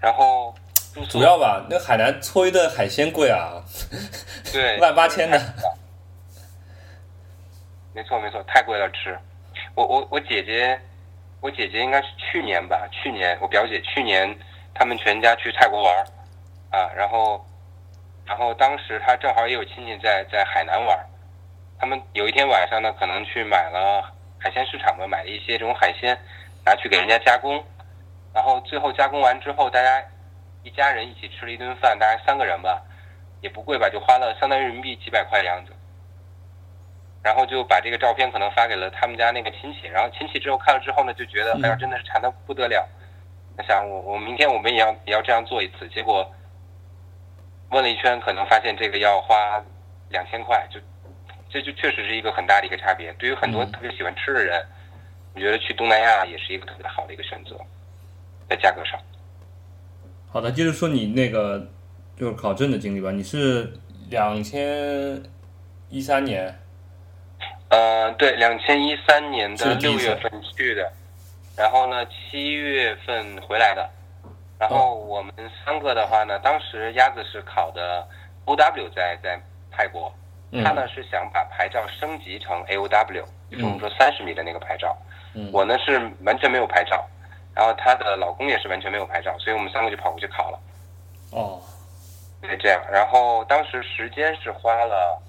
[0.00, 0.52] 然后
[0.92, 3.62] 住宿主要吧，那海南搓一顿海鲜贵啊，
[4.52, 5.40] 对万八千的。
[7.94, 9.16] 没错没错，太贵了吃。
[9.74, 10.78] 我我我姐姐，
[11.42, 14.32] 我姐姐应该是去年吧，去年我表姐去年
[14.72, 15.92] 他们全家去泰国玩，
[16.70, 17.44] 啊，然后
[18.24, 21.04] 然后当时她正好也有亲戚在在海南玩儿，
[21.80, 26.16] 他们有一天晚上呢，可能去买了海鲜市场嘛，买了一些这种海鲜，
[26.64, 27.62] 拿去给人家加工，
[28.32, 30.00] 然后最后加工完之后，大家
[30.62, 32.80] 一家人一起吃了一顿饭，大概三个人吧，
[33.40, 35.72] 也不贵吧，就花了相当于人民币几百块的样子。
[37.22, 42.88] 然后就把这个照片可能发给了他们家那个亲戚，然后亲戚之后看了之后呢，就觉得哎呀，真的是馋的不得了。
[43.56, 46.28] 他想我我明天我们也要也要这样做一次，结果
[47.70, 49.62] 问了一圈，可能发现这个要花
[50.08, 50.80] 两千块，就
[51.48, 53.12] 这就确实是一个很大的一个差别。
[53.14, 54.64] 对于很多嗯特别喜欢吃的人，
[55.34, 57.56] 我觉得去东南亚也是一个特别好的一个选择，
[58.48, 58.98] 在价格上。
[60.28, 61.70] 好的，接着说你那个
[62.16, 63.10] 就是考证的经历吧。
[63.10, 63.70] 你是
[64.08, 65.22] 两千
[65.90, 66.58] 一三年，
[67.72, 70.92] 呃，对，两千一三年的六月份去的，
[71.56, 73.88] 然后呢七月份回来的。
[74.58, 75.32] 然后我们
[75.64, 78.06] 三个的话呢，当时鸭子是考的
[78.44, 80.12] OW 在在泰国，
[80.50, 84.94] 嗯他呢是想把牌照升级成 AOW，就是我们说三十米的那个牌照。
[85.32, 87.08] 嗯我呢是完全没有牌照，
[87.54, 90.60] 然后她的老公也是完全没有牌照，所以我们三个就跑过去考了。
[91.30, 91.58] 哦，
[92.42, 92.82] 对，这样。
[92.92, 95.22] 然后当时时间是花了，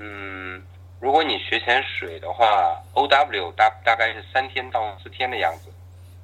[0.00, 0.60] 嗯，
[1.00, 5.70] 如果你学潜水的话，OW 大大概是三天到四天的样子，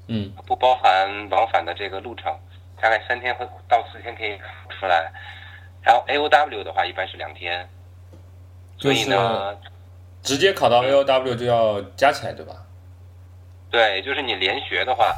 [0.09, 2.37] 嗯不包含往返的这个路程，
[2.81, 4.37] 大概三天会到四天可以
[4.69, 5.11] 出来。
[5.83, 7.69] 然后 AOW 的话，一般是两天。
[8.79, 9.57] 所以呢，
[10.23, 12.55] 直接考到 A O W 就要加起来，对吧？
[13.71, 15.15] 对，就是你连学的话，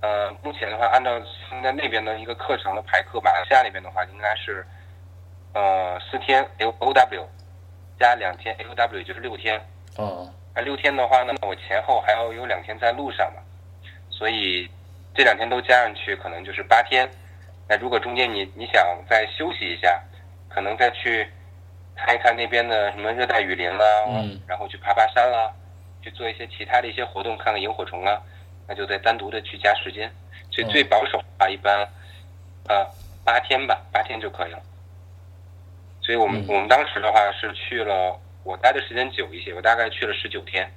[0.00, 1.10] 呃，目前的话，按照
[1.50, 4.66] 现在那边的一个课程的排课，马来西亚那边的话，应该是，
[5.52, 7.28] 呃，四天 O O W
[8.02, 9.60] 加两天 A O W，也就是六天。
[9.96, 13.40] 哦，那六天的话呢，我前后还要有两天在路上嘛，
[14.10, 14.68] 所以
[15.14, 17.08] 这两天都加上去，可能就是八天。
[17.68, 20.02] 那如果中间你你想再休息一下，
[20.48, 21.24] 可能再去
[21.94, 25.52] 看一看那边的什么热带雨林啦，嗯然后去爬爬山啦，
[26.02, 28.20] 去做一些其他的一些活动，看看萤火虫啊，
[28.66, 30.12] 那就再单独的去加时间。
[30.50, 31.88] 所以最嗯保守的话，一般
[32.68, 32.84] 呃
[33.24, 34.60] 八天吧，八天就可以了。
[36.02, 40.68] 所以我们、嗯我们当时的话是去了，我待的时间久一些，我大概去了十九天，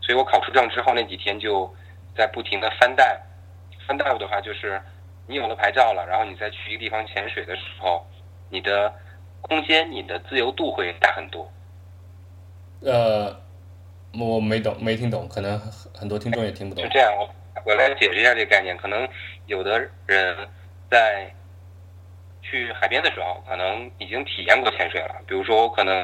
[0.00, 1.72] 所以我考出证之后那几天就
[2.16, 3.20] 在不停的翻带，
[3.86, 4.82] 翻带的话就是
[5.26, 8.04] 你有了牌照了，然后你再去一个地方潜水的时候，
[8.50, 8.92] 你的
[9.42, 11.50] 空间、你的自由度会大很多。
[12.80, 13.40] 呃，
[14.18, 16.90] 我没懂，没听懂，可能很很多听众也听不懂是。
[16.90, 17.28] 这样，我
[17.64, 18.76] 我来解释一下这个概念。
[18.76, 19.08] 可能
[19.46, 20.48] 有的人
[20.90, 21.32] 在
[22.48, 25.22] 去海边的时候，可能已经体验过潜水了。
[25.26, 26.02] 比如说，我可能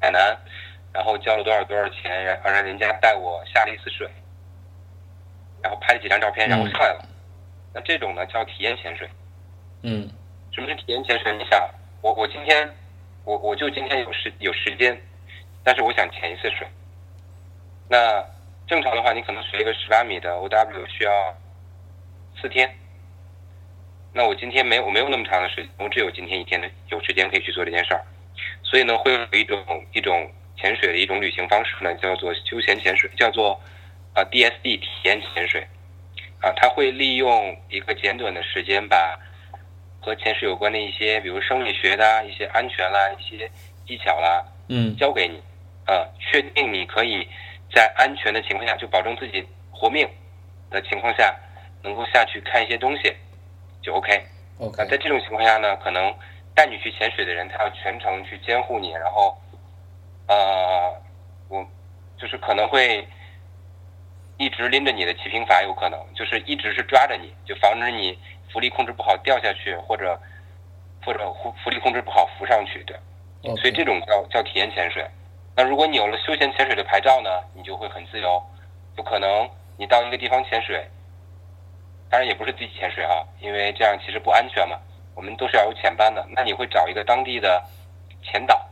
[0.00, 0.36] 海南，
[0.92, 4.08] 然后交了多少多少钱，然后让人家带我下了一次水，
[5.62, 7.08] 然后拍了几张照片，然后嗯上来了。
[7.72, 9.08] 那这种呢叫体验潜水。
[9.82, 10.10] 嗯
[10.52, 11.36] 什么是体验潜水？
[11.36, 11.68] 你想，
[12.00, 12.68] 我我今天
[13.24, 15.00] 我我就今天有时有时间，
[15.62, 16.66] 但是我想潜一次水。
[17.88, 18.24] 那
[18.66, 21.36] 正常的话，你可能学一个十八米的 OW 需要
[22.40, 22.74] 四天。
[24.16, 28.00] 那我今天没有我没有那么长的时间，我只有今天一天的有时间可以去做这件事儿，
[28.62, 33.60] 所以呢，会有一种一种潜水的一种旅行方式呢，叫做休闲潜水，叫做
[34.14, 35.66] 啊、DSD 体验潜水。
[36.40, 39.18] 啊，它会利用一个简短的时间把
[40.00, 43.50] 和潜水有关的一些，比如生理学的啊一些安全啦、一些
[43.86, 44.96] 技巧啦，嗯。
[44.96, 45.36] 教给你，
[45.84, 47.28] 啊，确定你可以
[47.70, 50.08] 在安全的情况下，就保证自己活命
[50.70, 51.34] 的情况下，
[51.82, 53.12] 能够下去看一些东西，
[53.86, 54.20] 就 OK。
[54.58, 56.12] ，OK，那在这种情况下呢，可能
[56.56, 59.38] 带你去潜水的人，他要全程去监护你，然后，
[60.26, 60.92] 呃，
[61.48, 61.64] 我
[62.18, 63.06] 就是可能会
[64.38, 68.18] 一直拎着你的气瓶筏，有可能就是一直是抓着你，就防止你
[68.52, 70.20] 浮力控制不好掉下去，或者
[71.04, 72.96] 或者浮浮力控制不好浮上去，对。
[73.58, 75.06] 所以这种叫叫体验潜水。
[75.54, 78.42] 那如果你有了休闲潜水的牌照呢，你就会很自由，
[78.96, 80.84] 有可能你到一个地方潜水，
[82.08, 84.78] 当然也不是自己潜水哈，因为这样其实不安全嘛。
[85.14, 87.62] 我们都是要有潜班的，那你会找一个当地的
[88.22, 88.68] 潜导，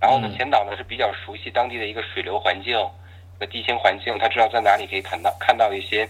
[0.00, 2.72] 然后呢，嗯潜导呢是比较熟悉当地的一个水流环境、
[3.36, 6.08] 一个地形环境，他知道在哪里可以看到看到一些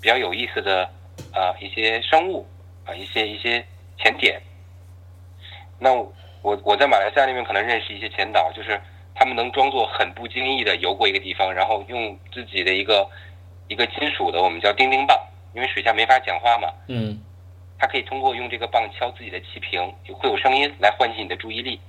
[0.00, 0.88] 比较有意思的
[1.34, 2.46] 啊、一些生物
[2.86, 3.62] 啊、一些一些
[3.98, 4.40] 潜点。
[5.78, 8.80] 那我我在马来西亚那边可能认识一些潜导，就是
[9.14, 13.06] 他们能装作很不经意的游过一个地方，然后用自己的一个
[13.68, 15.20] 一个金属的我们叫钉钉棒，
[15.54, 17.20] 因为水下没法讲话嘛，嗯
[17.78, 21.80] 他可以通过用这个棒敲自己的气瓶，会有声音来唤起你的注意力。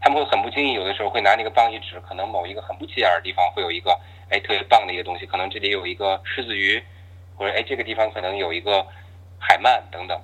[0.00, 3.98] 他们会很不经意，有的时候会拿那个棒一指，可能某一个很不起眼的地方会有一个
[4.30, 6.82] 哎特别棒的一个东西，可能这里有一个狮子鱼，
[7.36, 8.86] 或者哎这个地方可能有一个
[9.38, 10.18] 海鳗等等。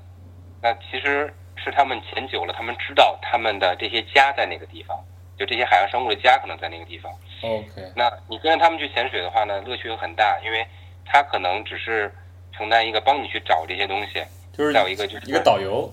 [0.63, 4.99] 那其实是他们潜久了，他们知道他们的这些家在哪个地方，
[5.37, 7.13] 就这些海洋生物的家可能在那个地方。
[7.43, 10.65] ，OK，那你跟着他们去潜水的话呢，乐趣会很大，因为
[11.05, 12.15] 他可能只是
[12.53, 14.23] 承担一个帮你去找这些东西，
[14.57, 15.93] 就是再有一个就是一个导游，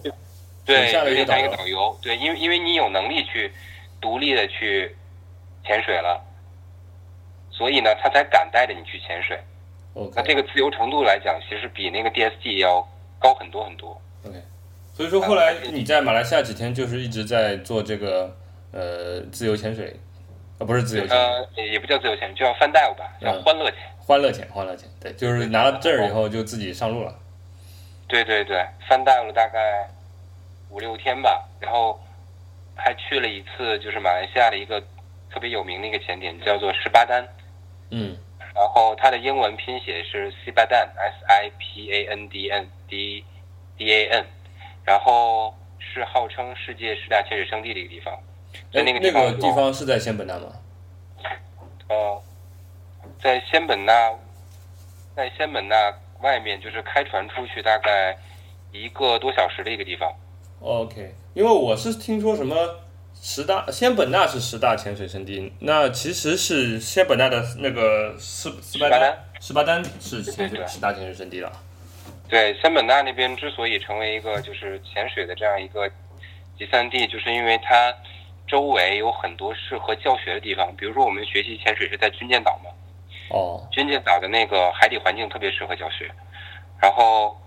[0.65, 3.51] 对，水下的有点像一一个导游个导游，对，因为因为你有能力去
[4.01, 4.95] 独立的去
[5.65, 6.23] 潜水了，
[7.51, 9.39] 所以呢，他才敢带着你去潜水。
[9.95, 13.99] 那 OK 这个自由程度来讲，其实比那个 DSG 要高很多很多。
[14.23, 14.35] OK，
[14.93, 18.37] 所以说后来你在马来西亚几天就是一直在做这个
[18.71, 19.99] 呃自由潜水，
[20.59, 23.79] 啊不是自由潜水，呃，也也不叫自由潜，就叫 fun dive 吧，叫嗯欢乐潜。
[24.09, 27.13] 欢乐钱，欢乐钱，对，就是拿了证儿以后就自己上路了。
[28.07, 28.57] 对对对
[28.89, 29.87] ，fun dive 了大概
[30.71, 32.01] 五六天吧，然后
[32.75, 34.81] 还去了一次，就是马来西亚的一个
[35.29, 37.23] 特别有名的一个潜点，叫做十八丹。
[37.91, 38.17] 嗯
[38.55, 43.23] 然后它的英文拼写是 i d a n S I P A N D N D
[43.77, 44.25] D A N，
[44.83, 48.19] 然后是号称世界十大潜水圣地的一个地方。
[48.73, 50.47] 在哎，那个那个地方是在仙本那吗？
[51.89, 52.21] 呃，
[53.21, 54.13] 在仙本那，
[55.15, 58.17] 在仙本那外面就是开船出去大概
[58.71, 60.13] 一个多小时的一个地方。
[60.61, 62.55] OK，因为我是听说什么
[63.13, 71.51] 十大仙本那是十大潜水圣地，那其实是仙本那的那个斯斯巴丹斯巴丹，是潜水十大潜水圣地了。
[72.29, 75.89] 对，仙本那那边之所以成为一个就是潜水的这样一个
[76.57, 77.93] 集散地，就是因为它
[78.47, 80.73] 周围有很多适合教学的地方。
[80.77, 82.69] 比如说，我们学习潜水是在军舰岛嘛，
[83.29, 86.09] 哦，军舰岛的那个海底环境特别适合教学，
[86.81, 87.37] 然后，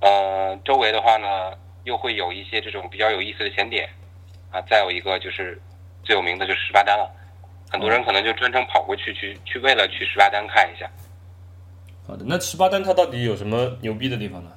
[0.00, 1.52] 呃，周围的话呢，
[1.84, 3.88] 又会有一些这种比较有意思的潜点，
[4.50, 5.60] 啊，再有一个就是
[6.02, 7.10] 最有名的就是十八丹了，
[7.70, 10.88] 很多人可能就专程跑过去去去为了去十八丹看一下。
[12.06, 14.52] 好的，那十八丹它到底有什么牛逼的地方呢？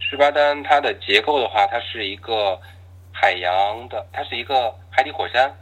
[0.00, 2.60] 十八丹它的结构的话，它是一个
[3.12, 5.54] 海洋的，它是一个海底火山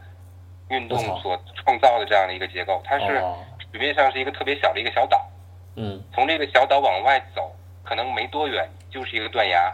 [0.69, 3.37] 运动所创造的这样的一个结构，它是哦，
[3.71, 5.29] 水面上是一个特别小的一个小岛。
[5.75, 9.73] 嗯从这个小岛往外走，可能没多远就是一个断崖，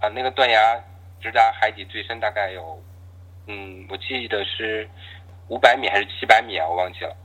[0.00, 0.82] 啊，那个断崖
[1.20, 2.82] 直达海底最深大概有，
[3.46, 4.88] 嗯，我记得是
[5.48, 7.16] 五百米还是七百米啊，我忘记了。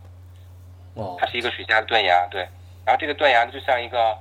[0.96, 2.42] 哦它是一个水下的断崖，对。
[2.86, 4.18] 然后这个断崖就像一个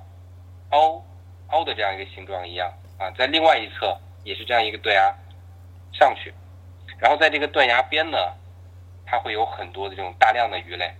[0.70, 1.02] 凹
[1.48, 5.14] 凹的这样一个形状一样啊，在另外一侧也是这样一个断崖
[5.92, 6.32] 上去，
[6.98, 8.18] 然后在这个断崖边呢，
[9.04, 10.92] 它会有很多的这种大量的鱼类，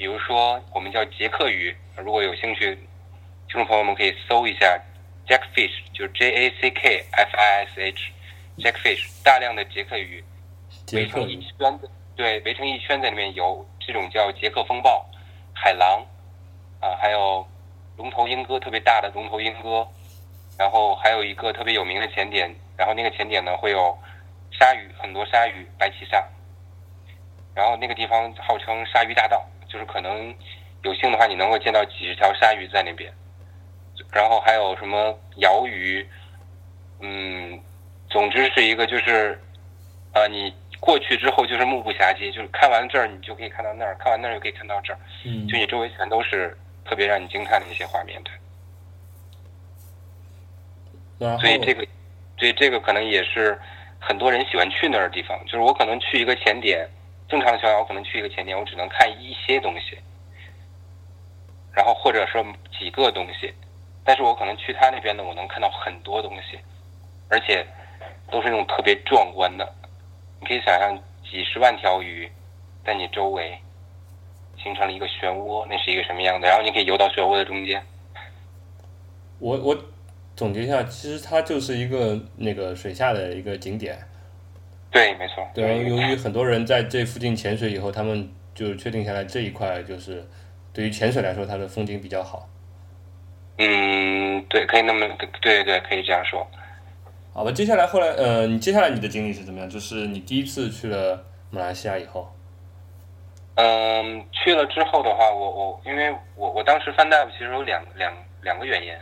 [0.00, 2.74] 比如说我们叫捷克鱼，如果有兴趣，
[3.46, 4.80] 听众朋友们可以搜一下
[5.26, 10.24] Jackfish，就是 J A C K F I S H，Jackfish，大量的捷克鱼，
[10.94, 15.06] 围成一圈的，对，围成一圈在里面游，这种叫捷克风暴、
[15.52, 16.02] 海狼，
[16.80, 17.46] 啊，还有
[17.98, 19.86] 龙头鹰哥，特别大的龙头鹰哥，
[20.58, 23.94] 然后还有一个特别有名的潜点，然后那个潜点呢会有
[24.50, 26.26] 鲨鱼，很多鲨鱼，白鳍鲨，
[27.54, 30.34] 然后那个地方号称鲨鱼大道，就是可能
[30.82, 33.12] 有幸的话，你能够见到几十条鲨鱼在那边，
[34.12, 36.06] 然后还有什么鳐鱼，
[37.00, 37.60] 嗯，
[38.08, 39.40] 总之是一个就是，
[40.12, 48.30] 呃，你过去之后就是目不暇接，就是看完这儿你就可以看到那儿，看完那儿又可以看到这儿，嗯就你周围全都是特别让你惊叹的一些画面的。
[51.18, 51.86] 然后所以这个，
[52.38, 53.60] 所以这个可能也是
[53.98, 55.38] 很多人喜欢去那儿的地方。
[55.44, 56.88] 就是我可能去一个前点，
[57.30, 59.96] 正常的情况下我可能去一个前点，我只能看一些东西，
[61.72, 62.44] 然后或者说
[62.76, 63.54] 几个东西，
[64.04, 66.58] 但是我可能去他那边呢，我能看到很多东西，
[67.28, 67.64] 而且
[68.30, 69.72] 都是那种特别壮观的。
[70.40, 72.28] 你可以想象几十万条鱼
[72.84, 73.56] 在你周围
[74.60, 76.48] 形成了一个漩涡，那是一个什么样的？
[76.48, 77.80] 然后你可以游到漩涡的中间。
[79.38, 79.84] 我我
[80.34, 83.96] 总结一下，其实它就是一个那个水下的一个景点。
[84.90, 85.46] 对，没错。
[85.54, 90.26] 对，由于很多人在这附近潜水以后，他们就确定下来这一块就是
[90.72, 92.48] 对于潜水来说，它的风景比较好。
[93.58, 95.06] 嗯，对，可以那么
[95.40, 96.46] 对对对，可以这样说。
[97.32, 99.70] 好吧，接下来后来呃，你接下来你的经历是怎么样？
[99.70, 102.34] 就是你第一次去了马来西亚以后，
[103.54, 108.12] 嗯，去了之后的话，我我因为我我当时翻 dive 其实有两两
[108.42, 108.92] 两个原因，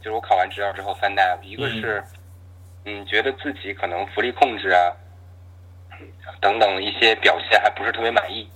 [0.00, 2.04] 就是我考完执照之后翻 dive，一个是
[2.84, 4.92] 嗯觉得自己可能浮力控制啊
[6.40, 8.48] 等等一些表现还不是特别满意，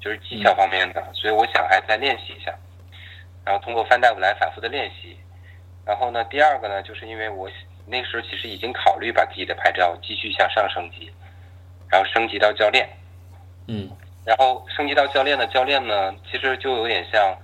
[0.00, 2.54] 就是技巧方面的，所以我想还再练习一下，
[3.44, 5.16] 然后通过翻 dive 来反复的练习。
[5.84, 7.50] 然后呢，第二个呢，就是因为我
[7.86, 11.12] 那个时候其实已经考虑把自己的牌照继续向上升级，
[11.90, 12.88] 然后升级到教练。
[13.66, 13.90] 嗯
[14.24, 17.36] 然后升级到教练的教练呢，其实就有点像，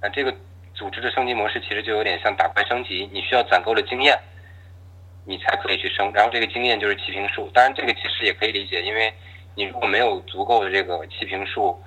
[0.00, 0.34] 呃，这个
[0.74, 4.18] 组织的升级模式其实就有点像打怪升级，你需要攒够了经验，
[5.24, 6.10] 你才可以去升。
[6.12, 9.12] 然后这个经验就是气瓶数，当然这个其实也可以理解，因为
[9.54, 11.78] 你如果没有足够的这个气瓶数，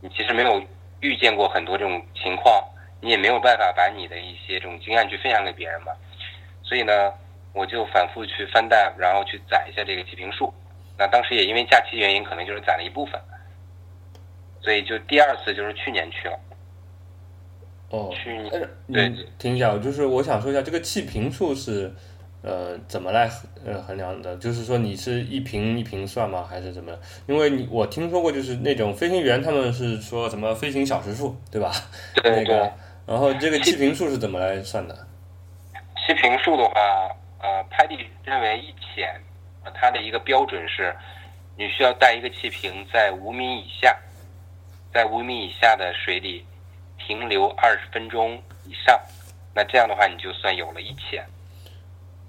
[0.00, 0.62] 你其实没有
[1.00, 2.62] 遇见过很多这种情况，
[3.00, 5.92] 你也没有办法把你的一些这种经验去分享给别人嘛。
[6.62, 7.12] 所以呢，
[7.52, 10.52] 我就反复去翻 dive，然后去攒一下这个气瓶数。
[10.98, 13.20] 那当时也因为假期原因，可能就是攒了一部分。
[14.62, 16.38] 所以就第二次就是去年去了，
[17.88, 21.90] 哦，去年呃对你听一下，就是我想说一下这个气瓶数是
[22.42, 23.30] 呃怎么来
[23.66, 24.36] 呃衡量的？
[24.36, 26.46] 就是说你是一瓶一瓶算吗？
[26.48, 26.92] 还是怎么？
[27.26, 31.70] 因为你我听说过，就是那种飞行员他们是说什么飞行小时数，对吧？
[32.14, 32.72] 对对那个，
[33.06, 34.94] 然后这个气瓶数是怎么来算的？
[36.06, 36.72] 气瓶数的话，
[37.40, 39.08] 呃，拍地认为一潜，
[39.64, 40.96] 呃它的一个标准是，
[41.56, 43.96] 你需要带一个气瓶在五米以下，
[44.92, 46.44] 在五米以下的水里
[46.98, 48.98] 停留二十分钟以上，
[49.54, 51.22] 那这样的话你就算有了一潜。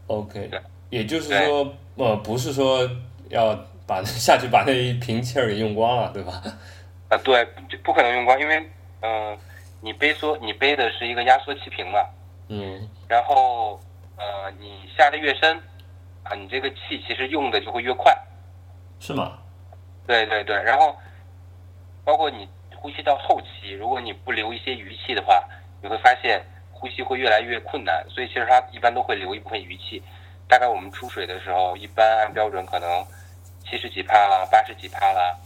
[0.07, 2.89] OK，对也就是说，呃，不是说
[3.29, 6.41] 要把下去把那一瓶气儿给用光了，对吧？
[7.09, 8.59] 啊，对，不不可能用光，因为
[9.01, 9.37] 嗯、呃
[9.83, 11.99] 你背缩你背的是一个压缩气瓶嘛，
[12.49, 13.79] 嗯然后
[14.15, 15.57] 呃，你下的越深，
[16.23, 18.15] 啊，你这个气其实用的就会越快。
[18.99, 19.39] 是吗？
[20.05, 20.95] 对对对，然后
[22.05, 25.43] 包括你呼吸到后期，如果你不留一些余气的话，
[25.81, 26.39] 你会发现
[26.82, 28.03] 呼吸会越来越困难。
[28.09, 30.01] 所以其实它一般都会留一部分余气。
[30.47, 33.05] 大概我们出水的时候，一般按标准可能
[33.63, 35.38] 七十几帕啦，八十几帕啦，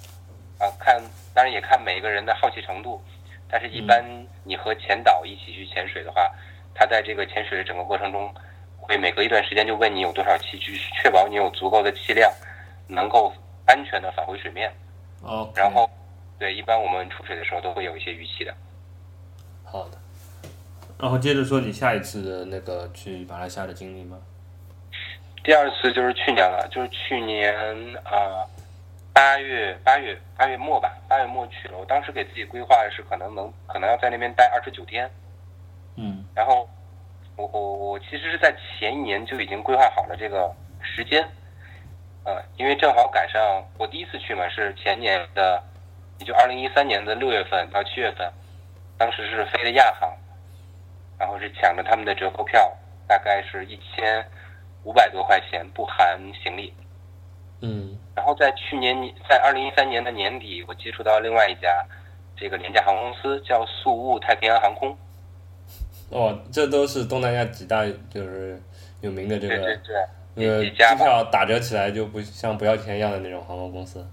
[0.57, 0.99] 啊，看
[1.33, 3.03] 当然也看每个人的好奇程度，
[3.49, 4.03] 但是一般
[4.45, 6.31] 你和潜导一起去潜水的话，
[6.73, 8.33] 他在这个潜水的整个过程中，
[8.77, 12.31] 会每隔一段时间就问你有多少气，去确保你有足够的气量，
[12.87, 13.31] 能够
[13.67, 14.73] 安全的返回水面。
[15.21, 15.89] 哦，然后，
[16.39, 18.55] 对，一般我们出水的时候都会有一些余气的。
[19.63, 19.97] 好的。
[20.97, 24.17] 然后接着说你下一次的那个去马来西亚的经历吗？
[25.43, 27.53] 第二次就是去年了，就是去年
[28.03, 28.47] 啊
[29.13, 31.77] 八、月八月八月末吧，八月末去了。
[31.77, 35.09] 我当时给自己规划的是可能能可能要在那边待二十九天，
[35.97, 36.67] 嗯然后
[37.35, 41.21] 我我我其实是在前一年就已经规划好了这个时间，
[42.23, 45.61] 呃，因为正好赶上我第一次去嘛，是前年的，
[46.19, 48.31] 也就二零一三年的六月份到七月份，
[48.97, 50.11] 当时是飞的亚航，
[51.17, 52.71] 然后是抢着他们的折扣票，
[53.07, 54.25] 大概是一千
[54.83, 56.73] 五百多块钱，不含行李。
[57.61, 58.95] 嗯然后在去年
[59.29, 61.85] 在二零一三年的年底，我接触到另外一家
[62.35, 64.95] 这个廉价航空公司，叫宿雾太平洋航空。
[66.09, 68.61] 哦，这都是东南亚几大就是
[69.01, 69.95] 有名的这对对个对，
[70.35, 70.71] 那个机。
[70.97, 74.05] 票打折起来就不像不要钱一样的那种航空公司。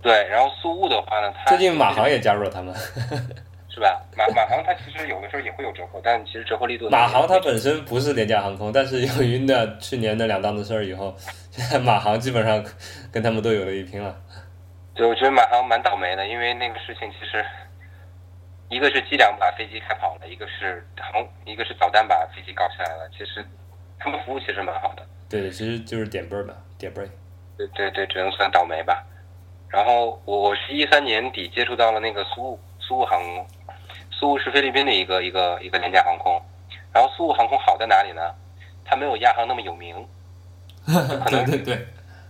[0.00, 2.74] 对，然后宿雾的话呢，它最近马航也加入了他们。
[3.72, 4.04] 是吧？
[4.14, 11.14] 马马航它其实有的时候也会有折扣，但其实折扣力度马航它本身不是廉价航空，但是由于那去年那两档子事儿以后，
[11.50, 12.62] 现在马航基本上
[13.10, 14.14] 跟他们都有了一拼了。
[14.94, 17.42] 对，我觉得马航蛮倒霉的，因为那个事情其实，
[18.68, 23.08] 一个是机长把飞机开跑了，一个是航，一个是导弹把飞机搞下来了。
[23.16, 23.42] 其实
[23.98, 27.08] 他们服务其实蛮好的，对，其实就是点背儿嘛，点背儿。
[27.56, 29.02] 对对对，只能算倒霉吧。
[29.68, 33.46] 然后我我是一三年底接触到了那个苏苏雾航空，
[34.22, 36.40] 苏雾是菲律宾的一个一个一个廉价航空。
[36.94, 38.22] 然后苏雾航空好在哪里呢？
[38.84, 39.96] 它没有亚航那么有名，
[40.86, 41.86] 可能对对对，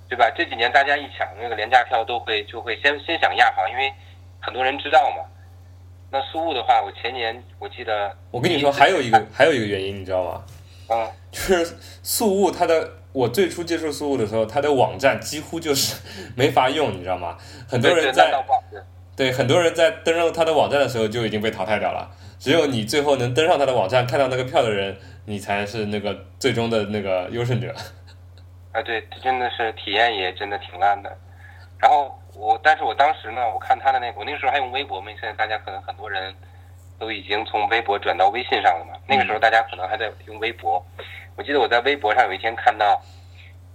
[0.09, 0.31] 对吧？
[0.35, 3.93] 这几年大家一抢那个廉价票，都会就会先先想亚航，因为
[4.41, 5.17] 很多人知道嘛。
[6.11, 10.43] 那苏雾的话，我前年我记得，我跟你说，还有一个还有一个原因，你知道吗？
[10.89, 15.97] 嗯，就是苏雾它的，我最初接触苏雾的时候，它的网站几乎就是
[16.37, 17.37] 没法用，你知道吗？
[17.69, 18.33] 很多人在
[19.15, 24.97] 对对很多人在登上他的网站的时候就已经被淘汰掉了，只有你最后能登上他的网站看到那个票的人，
[25.27, 27.75] 你才是那个最终的那个优胜者。
[28.73, 31.15] 啊，对，真的是体验也真的挺烂的。
[31.79, 36.35] 然后我，但是我当时呢，我看他的那个，我那个时候还用微博嘛，现在大家可能很多人
[36.99, 38.99] 都已经从微博转到微信上了嘛。
[39.07, 40.83] 那个时候大家可能还在用微博。
[41.37, 43.03] 我记得我在微博上有一天看到，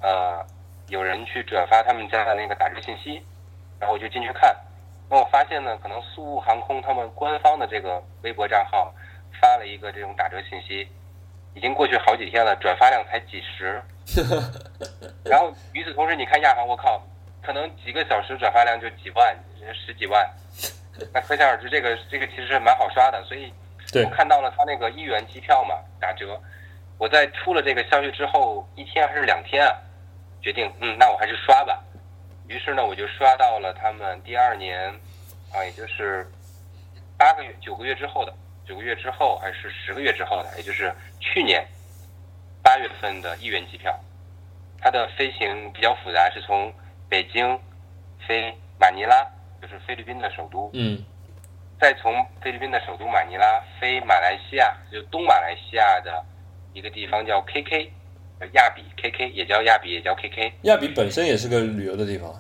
[0.02, 0.44] 呃，
[0.88, 3.22] 有人去转发他们家的那个打折信息，
[3.80, 4.56] 然后我就进去看，
[5.10, 8.94] 那我发现呢，可能苏雾航空他们官方的这个微博账号
[9.40, 10.88] 发了一个这种打折信息，
[11.54, 13.82] 已经过去好几天了，转发量才几十。
[15.24, 17.02] 然后与此同时，你看亚航，我靠，
[17.42, 19.38] 可能几个小时转发量就几万、
[19.74, 20.30] 十几万，
[21.14, 23.24] 那可想而知，这个这个其实是蛮好刷的。
[23.24, 23.54] 所以
[24.04, 26.38] 我看到了他那个一元机票嘛打折，
[26.98, 29.74] 我在出了这个消息之后一天还是两天啊，
[30.42, 31.82] 决定嗯，那我还是刷吧。
[32.48, 34.90] 于是呢，我就刷到了他们第二年
[35.54, 36.26] 啊，也就是
[37.18, 38.34] 八个月、九个月之后的，
[38.66, 41.66] 九个月之后还是十个月之后的，也就是去年
[42.64, 44.00] 八月份的一元机票。
[44.80, 46.72] 它的飞行比较复杂，是从
[47.10, 47.60] 北京
[48.28, 49.26] 飞马尼拉，
[49.62, 51.04] 就是菲律宾的首都，嗯
[51.80, 56.24] 再从菲律宾的首都马尼拉飞马来西亚，就东马来西亚的
[56.74, 57.90] 一个地方叫 KK，呃
[58.54, 60.52] 亚比 KK 也叫亚比，也叫 KK。
[60.64, 62.34] 亚比本身也是个旅游的地方。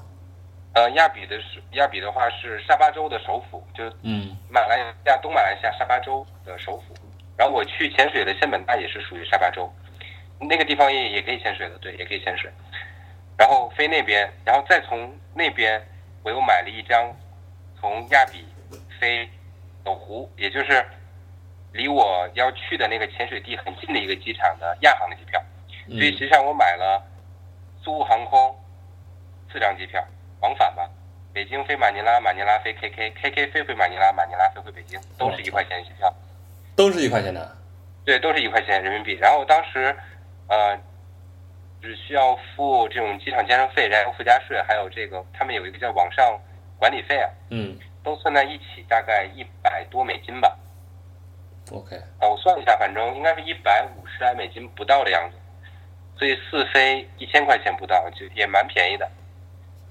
[0.73, 6.95] 呃，亚比的是亚比的话是沙巴州的首府，就嗯马来西亚东马来西亚沙巴州的首府。
[7.35, 9.71] 然后我去潜水的仙本那也是属于沙巴州，
[10.39, 12.51] 那个地方也也可以潜水的，对，也可以潜水。
[13.37, 15.79] 然后飞那边，然后再从那边，
[16.23, 17.15] 我又买了一张
[17.79, 18.45] 从亚比
[18.99, 19.29] 飞
[19.83, 20.83] 斗湖，也就是
[21.73, 25.39] 离我要去的那个潜水地很近的一个机场的亚航的机票。
[25.87, 27.01] 所以实嗯际上我买了
[27.81, 28.55] 苏雾航空
[29.51, 30.05] 四张机票
[30.41, 30.89] 往返吧，
[31.33, 36.13] 北京飞马尼拉，马尼拉飞 KK，KK 飞回马尼拉，马尼拉飞回北京，都是一块钱机票。
[36.75, 37.57] 都是一块钱的。
[38.05, 39.13] 对，都是一块钱人民币。
[39.13, 39.95] 然后当时，
[40.47, 40.77] 呃，
[41.81, 46.39] 只需要付这种机场建设费、燃油附加税，还有这个他们有一个叫网上
[46.77, 50.57] 管理费啊，嗯都算在一起，大概一百多美金吧。
[51.71, 55.37] ，OK，啊，我算一下，反正应该是一百五十来美金不到的样子，
[56.17, 59.09] 所以四飞一千块钱不到，就也蛮便宜的。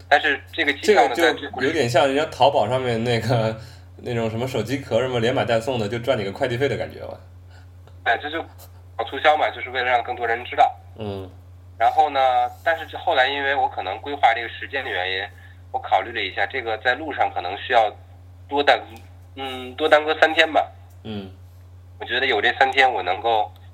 [0.09, 3.59] 但是这个机票呢，这个就有点像人家淘宝上面那个
[3.97, 7.19] 那种什么手机壳什么连买带送的，就赚你个快递费的感觉吧。
[8.05, 8.41] 对，这就
[8.97, 10.75] 搞促销嘛，就是为了让更多人知道。
[10.99, 11.29] 嗯
[11.79, 12.21] 然后呢，
[12.65, 15.27] 但是后来因为我可能规划这个时间的原因，
[15.73, 17.95] 我考虑了一下，这个在路上可能需要
[18.49, 18.81] 多耽，
[19.35, 20.73] 嗯，多耽搁三天吧。
[21.05, 21.31] 嗯
[21.99, 23.66] 我觉得有这三天，我能够再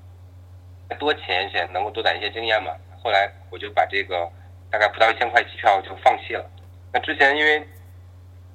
[0.99, 2.71] 多潜一潜，能够多攒一些经验嘛。
[3.03, 4.29] 后来我就把这个
[4.71, 6.49] 大概不到一千块机票就放弃了。
[6.93, 7.61] 那之前因为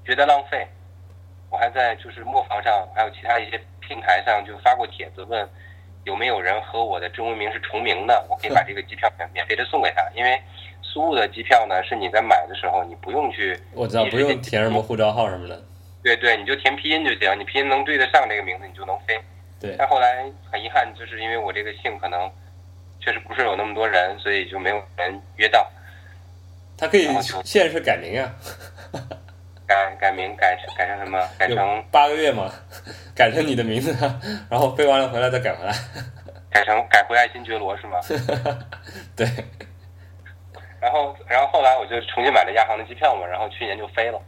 [0.05, 0.67] 觉得浪费，
[1.51, 5.49] 我还在就是磨房上还有其他一些平台上就发过帖子问
[6.05, 10.03] 有没有人和我的中文名是重名的，我可以把这个机票免免费的送给他。
[10.15, 10.41] 因为
[10.81, 15.63] 苏雾的机票呢，是你在买的时候你不用去，我知道不用填什么护照号什么的。
[16.03, 19.21] 对对，你就填拼音就行，你拼音能对得上这个名字，你就能飞。
[19.61, 22.31] 对，但后来很遗憾，就是因为我这个姓可能
[23.01, 25.69] 确实不是有那么多人，所以就没有人约到。
[26.77, 27.09] 他可以
[27.45, 28.31] 现实改名啊，
[29.67, 31.19] 改改名改成改成什么？
[31.37, 32.51] 改成八个月嘛，
[33.17, 35.73] 改成你的名字啊，然后飞完了回来再改回来。
[36.51, 37.99] 改成改回爱新觉罗是吗？
[39.15, 39.27] 对，
[40.81, 44.21] 然后然后后来我就重新买了亚航的机票嘛，然后去年就飞了。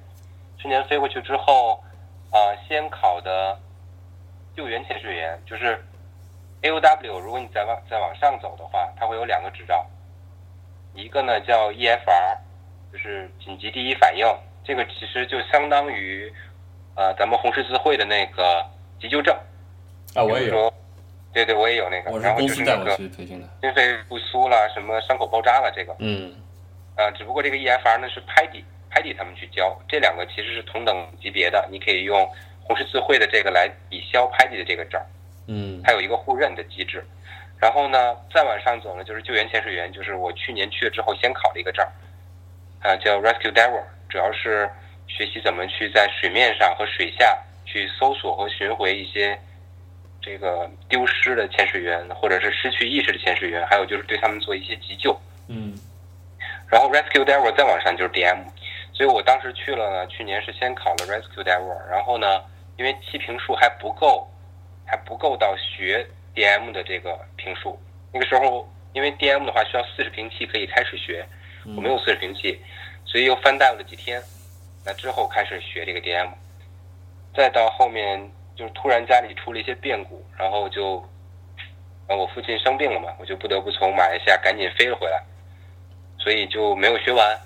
[0.58, 1.82] 去年飞过去之后，
[2.30, 3.58] 啊、先考的
[4.60, 5.82] 救援潜水员，就是
[6.60, 7.18] AOW。
[7.18, 9.86] 如果你再往再往上走的话，它会有两个执照，
[10.94, 12.36] 一个呢叫 EFR，
[12.92, 14.26] 就是紧急第一反应，
[14.62, 16.30] 这个其实就相当于
[16.94, 18.62] 呃咱们红十字会的那个
[19.00, 19.34] 急救证。
[20.14, 20.70] 啊，我也有。
[21.32, 22.94] 对对，我也有那个，我是然后就是那个。
[22.96, 23.10] 心
[23.74, 26.34] 肺复苏啦，什么伤口包扎了，这个，嗯
[26.96, 32.28] 呃，只不过这个 EFR 呢是拍底拍底他们去教，这两个其实是同等级别的，你可以用
[32.70, 35.06] 红十字会的这个来抵消拍地的这个证儿，
[35.48, 35.82] 嗯。
[35.82, 37.04] 它有一个互认的机制。
[37.58, 41.90] 然后呢，再往上走呢，就是救援潜水员，就是我去年去了之后先考了一个证儿，
[42.88, 44.70] 啊、叫 Rescue Diver，主要是
[45.08, 49.36] 学习怎么去在水面上和水下去搜索和寻回一些
[50.22, 55.20] 这个丢失的潜水员，或者是失去意识的潜水员，还有就是对他们做一些急救。
[55.48, 55.76] 嗯。
[56.68, 58.44] 然后 Rescue Diver 再往上就是 DM，
[58.92, 62.40] 所以我当时去了呢，去年是先考了 Rescue Diver，然后呢，
[62.80, 64.26] 因为气瓶数还不够，
[64.86, 67.78] 还不够到学 DM 的这个瓶数，
[68.10, 71.22] 那个时候因为 DM 的话需要四十瓶气可以开始学，
[71.76, 72.58] 我没有四十瓶气，
[73.04, 74.18] 所以又翻带了几天，
[74.82, 76.30] 那之后开始学这个 DM，
[77.34, 78.18] 再到后面
[78.56, 81.06] 就是突然家里出了一些变故，然后就，
[82.06, 85.22] 呃，我父亲生病了嘛，我就不得不从马来西亚赶紧飞了回来。
[86.18, 87.38] 所以就没有学完。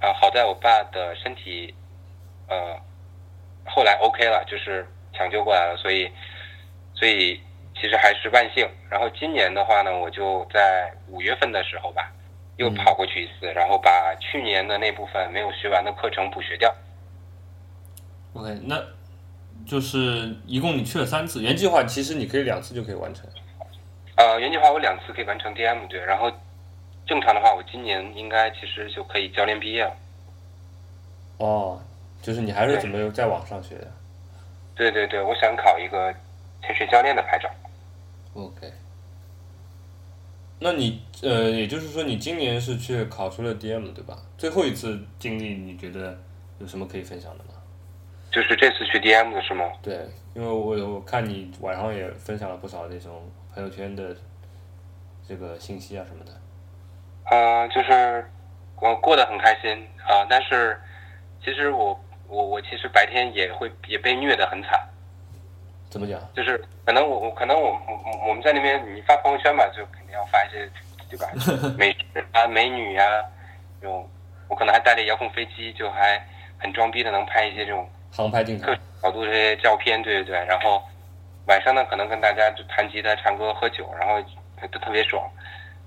[0.00, 1.74] 啊，好在我爸的身体，
[2.48, 2.80] 呃，
[3.66, 6.10] 后来 OK 了，就是抢救过来了，所以，
[6.94, 7.40] 所以
[7.74, 8.68] 其实还是万幸。
[8.90, 12.12] 然后今年的话呢，我就在五月份的时候吧，
[12.56, 16.74] 又嗯跑过去一次，然后把去年的那部分没有学完的课程补学掉。
[18.34, 18.82] ，OK，那
[19.66, 23.28] 就是一共你去了三次，原计划其实你可以两次就可以完成。
[24.16, 26.30] 呃，原计划我两次可以完成 DM 对，然后
[27.06, 29.96] 正常的话，我今年应该其实就可以教练毕业了。
[31.38, 31.80] 哦，
[32.22, 33.92] 就是你还是准备在网上学的。
[34.74, 36.10] 对对对，我想考一个
[36.62, 37.50] 潜水教练的牌照。
[38.32, 38.72] OK，
[40.58, 44.16] 那你呃，也就是说你今年是去考出了 DM 对吧？
[44.38, 46.18] 最后一次经历你觉得
[46.58, 47.50] 有什么可以分享的吗？
[48.30, 49.64] 就是这次去 DM 的是吗？
[49.82, 49.94] 对，
[50.34, 54.16] 因为我我看你晚上也分享了不少那种朋友圈的
[55.28, 56.32] 这个信息啊什么的。
[57.30, 58.26] 嗯、就是
[58.80, 60.80] 我过得很开心啊、但是
[61.44, 61.98] 其实我
[62.28, 64.80] 我我其实白天也会也被虐得很惨，
[65.90, 66.20] 怎么讲？
[66.34, 70.68] 就是可能我我可能我我我们在那边你发朋友圈吧，就肯定要发一些
[71.10, 71.26] 对吧，
[71.76, 73.04] 美食啊美女呀、
[73.80, 74.08] 这种
[74.48, 76.20] 我可能还带着遥控飞机，就还
[76.58, 78.78] 很装逼的能拍一些这种航拍镜头各。
[79.02, 80.44] 角度这些照片，对对对。
[80.46, 80.80] 然后
[81.46, 84.22] 晚上呢，可能跟大家就弹吉他、唱歌、喝酒，然后
[84.70, 85.28] 都特别爽。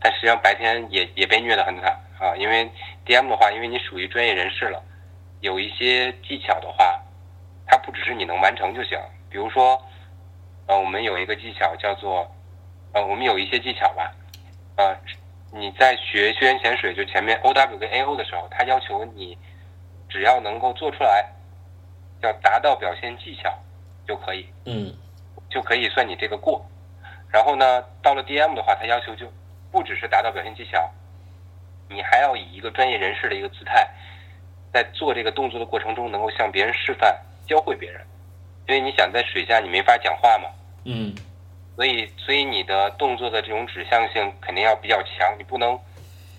[0.02, 2.70] 但实际上白天也也被虐得很惨啊，因为
[3.06, 4.84] DM 的话，因为你属于专业人士了，
[5.42, 7.02] 有一些技巧的话，
[7.66, 9.00] 它不只是你能完成就行。
[9.30, 9.82] 比如说，
[10.68, 12.30] 呃，我们有一个技巧叫做，
[12.94, 14.12] 呃，我们有一些技巧吧，
[14.78, 14.96] 呃，
[15.52, 19.38] 你在学学员潜水，就前面 OW 跟 AO 的时候，它要求你
[20.10, 21.30] 只要能够做出来，
[22.22, 23.54] 要达到表现技巧
[24.08, 24.94] 就可以，嗯
[25.50, 26.66] 就可以算你这个过。
[27.30, 29.32] 然后呢，到了 DM 的话，它要求就
[29.72, 30.90] 不只是达到表现技巧，
[31.90, 33.86] 你还要以一个专业人士的一个姿态，
[34.76, 37.17] 在做这个动作的过程中，能够向别人示范、
[37.47, 38.01] 教会别人。
[38.67, 40.49] 因为你想在水下，你没法讲话嘛，
[40.84, 41.15] 嗯
[41.78, 45.80] 所以所以你的动作的这种指向性肯定要比较强，你不能，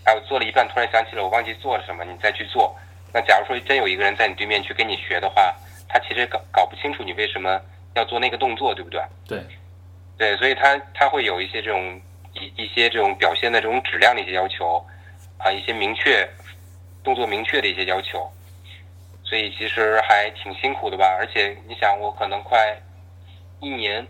[0.05, 2.77] 哎，我做了一半，突然想起了我忘记做了什么，你再去做。
[3.15, 5.55] 那假如说真有一个人在你对面去跟你学的话，
[5.89, 7.59] 他其实搞搞不清楚你为什么
[7.95, 9.01] 要做那个动作，对不对？
[9.27, 9.41] 对，
[10.19, 11.99] 对，所以他他会有一些这种
[12.35, 14.85] 一一些这种表现的这种质量的一些要求，
[15.39, 16.29] 啊，一些明确
[17.07, 18.29] 动作明确的一些要求，
[19.23, 21.07] 所以其实还挺辛苦的吧。
[21.17, 22.77] 而且你想，我可能快
[23.61, 24.05] 一年，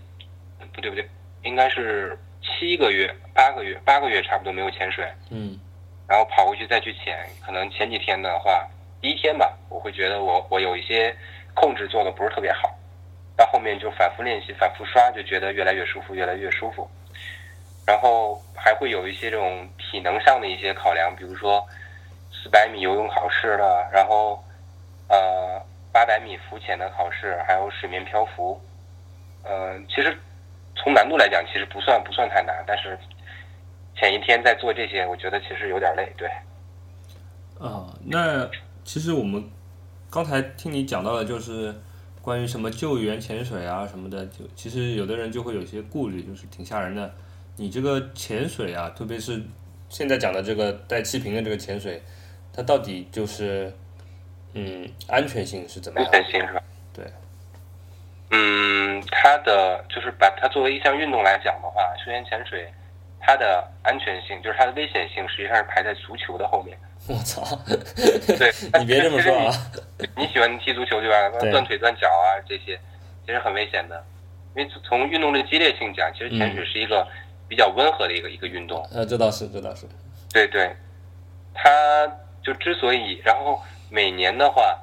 [0.72, 1.06] 不对不对，
[1.42, 5.60] 应该是七个月、八个月、八个月差不多没有潜水，嗯
[6.08, 8.66] 然后跑回去再去潜，可能前几天的话，
[9.02, 11.14] 第一天吧，我会觉得我我有一些
[11.52, 12.74] 控制做的不是特别好，
[13.36, 16.88] 到后面就反复练习、反复刷，就觉得越来越舒服，越来越舒服。
[17.86, 21.62] 然后还会有一些这种体能上的一些考量，比如说
[22.46, 24.40] 四百米游泳考试了，然后
[25.08, 25.60] 呃
[25.92, 28.60] 八百米浮潜的考试，还有水面漂浮。
[29.42, 30.16] 呃，其实
[30.76, 32.96] 从难度来讲，其实不算不算太难，但是
[33.96, 36.08] 前一天在做这些，我觉得其实有点累。
[36.16, 36.28] 对，
[37.58, 38.48] 啊，那
[38.84, 39.50] 其实我们
[40.08, 41.74] 刚才听你讲到的，就是
[42.22, 47.12] 关于什么救援潜水啊什么的，就其实有的人就会有些顾虑，就是挺吓人的。
[47.56, 49.42] 你这个潜水啊，特别是
[49.88, 52.02] 现在讲的这个带气瓶的这个潜水，
[52.56, 53.72] 它到底就是
[54.54, 56.10] 嗯安全性是怎么样？
[56.10, 56.62] 安全性是吧？
[56.94, 57.04] 对，
[58.30, 62.72] 嗯，它的就是把它作为一项运动来讲的话，休闲潜水，
[63.20, 66.76] 它的安全性就是它的危险性实际上是排在足球的后面。
[67.08, 67.44] 我操！
[67.66, 68.50] 对，
[68.80, 69.52] 你别这么说啊！
[70.16, 71.30] 你喜欢踢足球对吧？
[71.52, 72.76] 断腿断脚啊这些，
[73.24, 74.02] 其实很危险的。
[74.56, 77.06] 因为从运动的激烈性讲，其实潜水是一个
[77.46, 78.82] 比较温和的一个一个运动。
[78.92, 79.86] 呃，这倒是，这倒是。
[80.32, 80.74] 对对，
[81.54, 81.70] 他
[82.46, 84.78] 就之所以，然后每年的话，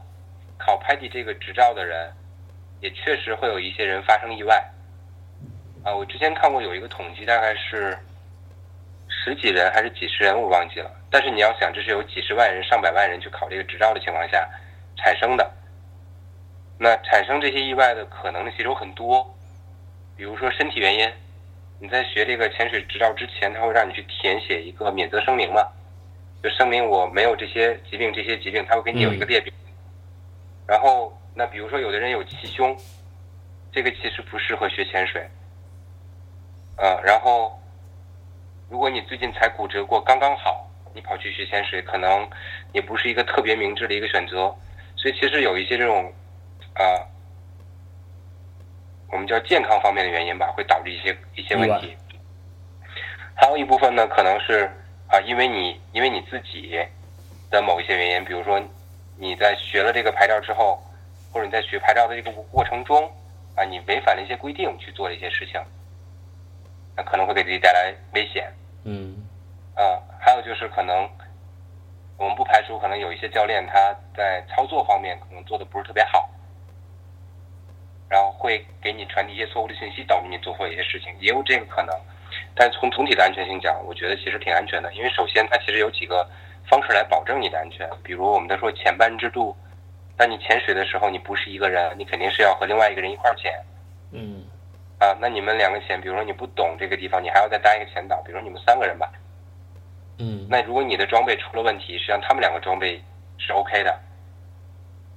[0.57, 2.11] 考拍地这个执照的人，
[2.82, 4.61] 也确实会有一些人发生意外。
[5.86, 7.97] 啊，我之前看过有一个统计，大概是
[9.07, 10.91] 十几人还是几十人，我忘记了。
[11.09, 14.45] 但是你要想，这是有几十万人、上百万人去考这个执照的情况下
[14.97, 15.49] 产生的。
[16.78, 19.34] 那产生这些意外的可能其实有很多，
[20.18, 21.09] 比如说身体原因。
[21.80, 25.66] 你在学这个潜水执照之前，他会让你去填写一个免责声明嘛，
[26.43, 29.53] 就声明我没有这些疾病，这些疾病他会给你有一个列表。
[30.67, 32.77] 然后，那比如说有的人有气胸，
[33.71, 35.25] 这个其实不适合学潜水。
[36.75, 37.57] 呃，然后，
[38.67, 42.29] 如果你最近才骨折过，刚刚好，你跑去学潜水，可能
[42.73, 44.53] 也不是一个特别明智的一个选择。
[44.97, 46.11] 所以，其实有一些这种，
[46.73, 46.83] 啊、
[49.07, 51.95] 我们叫健康方面的原因吧，会导致一些一些问题。
[53.33, 54.69] 还有一部分呢，可能是
[55.14, 56.76] 啊、因为你因为你自己
[57.51, 58.59] 的某一些原因，比如说
[59.16, 60.82] 你在学了这个牌照之后，
[61.32, 62.97] 或者你在学牌照的这个过程中
[63.55, 65.61] 啊，你违反了一些规定去做了一些事情，
[66.95, 68.51] 那可能会给自己带来危险。
[68.86, 69.24] 嗯
[69.76, 71.07] 啊，还有就是可能
[72.18, 76.28] 我们不排除可能有一些教练他在操作方面可能做的不是特别好，
[78.09, 81.95] 然后会给你传递一些错误的信息，导致你做错一些事情，也有这个可能。
[82.56, 86.28] 但从总体的安全性讲，我觉得其实挺安全的，因为首先它其实有几个
[86.66, 89.56] 方式来保证你的安全，比如我们都说潜伴制度，
[90.18, 93.51] 那你潜水的时候，你不是一个人，你肯定是要和另外一个人一块儿潜。
[94.12, 94.45] 嗯
[94.99, 99.12] 啊，那你们两个潜，比如说你不懂这个地方，你还要再搭一个潜导，比如说你们三个人吧。
[100.20, 103.01] 嗯，那如果你的装备出了问题，实际上他们两个装备
[103.39, 103.99] 是 OK 的，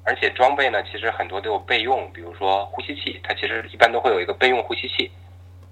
[0.05, 5.13] 而且装备呢，其实很多都有备用，比如说呼吸器，它其实一般都会有一个备用呼吸器。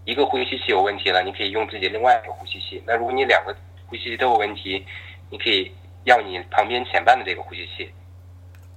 [0.04, 2.82] 一个呼吸器有问题了，你可以用自己另外一个呼吸器。
[2.86, 3.54] 那如果你两个
[3.86, 4.84] 呼吸器都有问题，
[5.30, 5.72] 你可以
[6.04, 7.92] 要你旁边前半的这个呼吸器。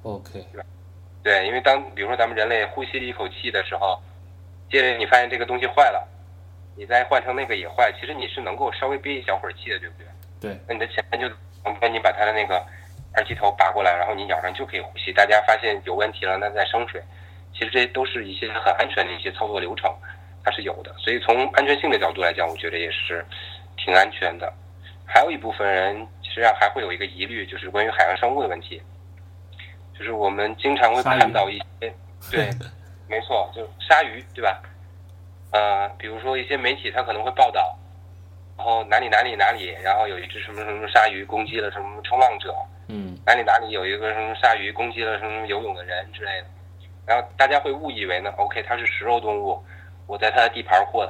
[0.03, 0.45] OK，
[1.21, 4.01] 对，因为当比如说咱们人类呼吸一口气的时候，
[4.71, 6.07] 接着你发现这个东西坏了，
[6.75, 10.07] 你再换成那个也坏，其实你是能够稍微憋一小会儿气的，对不对？
[10.39, 11.27] 对，那你的前半就
[11.63, 12.65] 旁边你把它的那个
[13.13, 15.11] 二气头拔过来，然后你咬上就可以呼吸。
[15.11, 17.01] 大家发现有问题了，那再生水，
[17.53, 19.93] 其实这都是一些很安全的一些操作流程，
[20.47, 20.95] 它是有的。
[20.97, 23.25] 所以从安全性的角度来讲，我觉得也是
[23.75, 24.51] 挺安全的。
[25.05, 28.81] 还有一部分人实际上还会有一个疑虑，就是关于海洋生物的问题，
[29.97, 31.93] 就是我们经常会看到一些，
[32.31, 32.49] 对，
[33.09, 34.61] 没错，就鲨鱼，对吧？
[35.51, 37.77] 呃，比如说一些媒体它可能会报道，
[38.57, 42.55] 然后哪里哪里哪里，然后有一只什么什么鲨鱼攻击了什么冲浪者，
[42.87, 46.47] 嗯哪里哪里有一个什么鲨鱼攻击了什么游泳的人之类的，
[47.05, 49.63] 然后大家会误以为呢，OK，它是食肉动物，
[50.07, 51.07] 我在他的地盘混，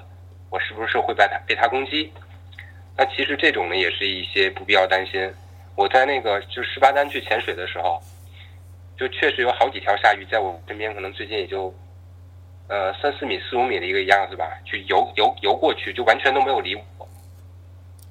[0.49, 2.11] 我是不是会被他被他攻击？
[2.97, 5.31] 那其实这种呢也是一些不必要担心。
[5.75, 8.01] 我在那个就十八单去潜水的时候，
[8.97, 11.71] 就确实有好几条鲨鱼在我身边，可能最近也就
[12.67, 17.07] 呃三四米、四五米的一个样子吧，去游游游过去，就完全都没有理我。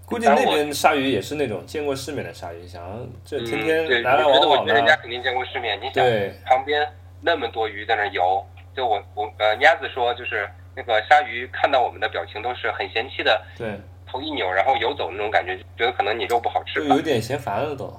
[0.07, 2.81] 估计那边鲨鱼也是那种见过世面的鲨鱼，想
[3.25, 5.77] 这天天来来我觉得我往往觉得人家，肯定见过世面。
[5.81, 6.07] 你想，
[6.45, 6.89] 旁边
[7.21, 17.01] 那么多鱼在那儿游，就我我呃鸭子说，就是那个鲨鱼看到我们的表情都是很嫌弃的，对，头一扭然后游走那种感觉，觉得可能你肉不好吃吧就有。
[17.01, 17.91] 点嫌烦了都。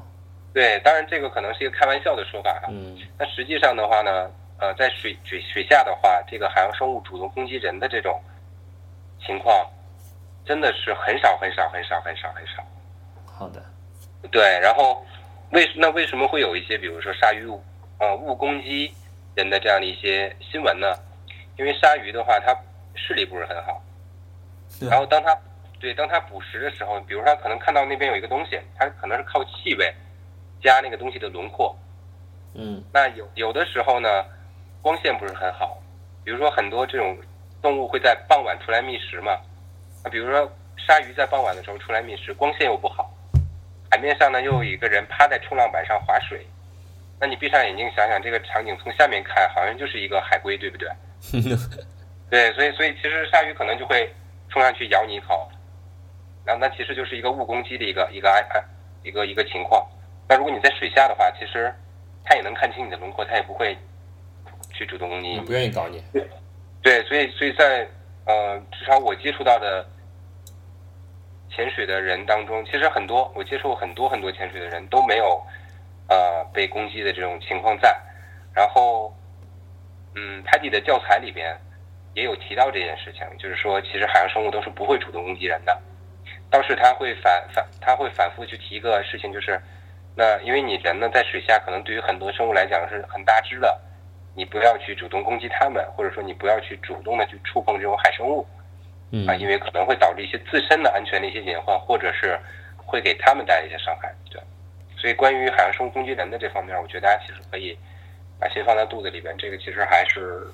[0.53, 2.67] 对，当然这个可能是一个开玩笑的说法哈。
[2.69, 8.21] 嗯那实际上的话呢，呃，在水水水下的话，这个海洋生物主动攻击人的这种
[9.25, 9.67] 情况，
[10.45, 12.63] 真的是很少很少很少很少很少。
[13.25, 13.63] 好的，
[14.31, 15.03] 对，然后
[15.51, 17.63] 为那为什么会有一些比如说鲨鱼误
[17.99, 18.93] 呃误攻击
[19.35, 20.87] 人的这样的一些新闻呢？
[21.57, 22.55] 因为鲨鱼的话，它
[22.95, 23.81] 视力不是很好，
[24.81, 25.35] 然后当它
[25.79, 29.93] 对当它捕食的时候，比如说它可能看到那边有一个东西，它可能是靠气味
[30.61, 31.75] 加那个东西的轮廓。
[32.53, 34.25] 嗯那有有的时候呢，
[34.81, 35.77] 光线不是很好，
[36.23, 37.17] 比如说很多这种
[37.61, 39.37] 动物会在傍晚出来觅食嘛，
[40.03, 43.11] 那比如说鲨鱼在傍晚的时候出来觅食，光线又不好，
[43.91, 46.45] 海面上呢又有一个人趴在冲浪板上划水，
[47.19, 50.87] 那你闭上眼睛想想这个场景从下面看，好像就是一个海龟，对不对？
[52.29, 54.13] 对，所以所以其实鲨鱼可能就会
[54.49, 55.49] 冲上去咬你一口，
[56.45, 58.63] 然后那其实就是一个误攻击的一个一个安安
[59.03, 59.87] 一个一个情况。
[60.27, 61.73] 那如果你在水下的话，其实
[62.23, 63.77] 它也能看清你的轮廓，它也不会
[64.73, 65.39] 去主动攻击你。
[65.39, 66.03] 不愿意搞你。
[66.81, 67.87] 对，所以所以在
[68.25, 69.85] 呃，至少我接触到的
[71.49, 75.41] 潜水的人当中，其实很多我接触很多很多潜水的人都没有
[76.09, 77.97] 呃被攻击的这种情况在。
[78.53, 79.15] 然后，
[80.17, 81.55] 嗯，海底的教材里边
[82.15, 85.79] 也有提到这件事情，就是说其实海洋生物都是不会主动攻击人的。
[86.49, 89.61] 倒是他会反反他会反复去提一个事情，就是
[90.15, 93.79] 那因为你人呢在水下，可能对于很多生物来讲是很大只的。
[94.33, 98.47] 你不要去主动攻击它们，或者说你不要去主动的去触碰这种海生物，
[99.11, 102.39] 嗯啊，因为可能会导致一些自身的安全的一些隐患，或者是
[102.75, 104.13] 会给他们带来一些伤害。
[104.29, 104.39] 对，
[104.95, 107.75] 所以关于海洋生物攻击人的这方面，我觉得大家其实可以
[108.39, 110.47] 把心放在肚子里边，这个其实还是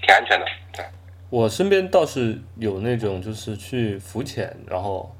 [0.00, 0.46] 挺安全的。
[0.72, 0.84] 对，
[1.30, 5.14] 我身边倒是有那种就是去浮潜然后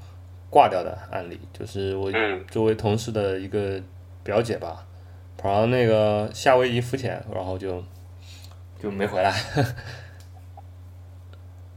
[0.51, 3.81] 挂掉的案例，就是我嗯作为同事的一个
[4.23, 4.87] 表姐吧，
[5.37, 7.85] 跑到那个夏威夷浮潜，然后就
[8.81, 9.33] 就没回来。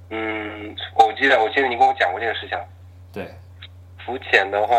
[0.09, 2.57] 嗯，我记得我记得你跟我讲过这个事情。
[3.13, 3.33] 对，
[4.05, 4.75] 浮潜的话，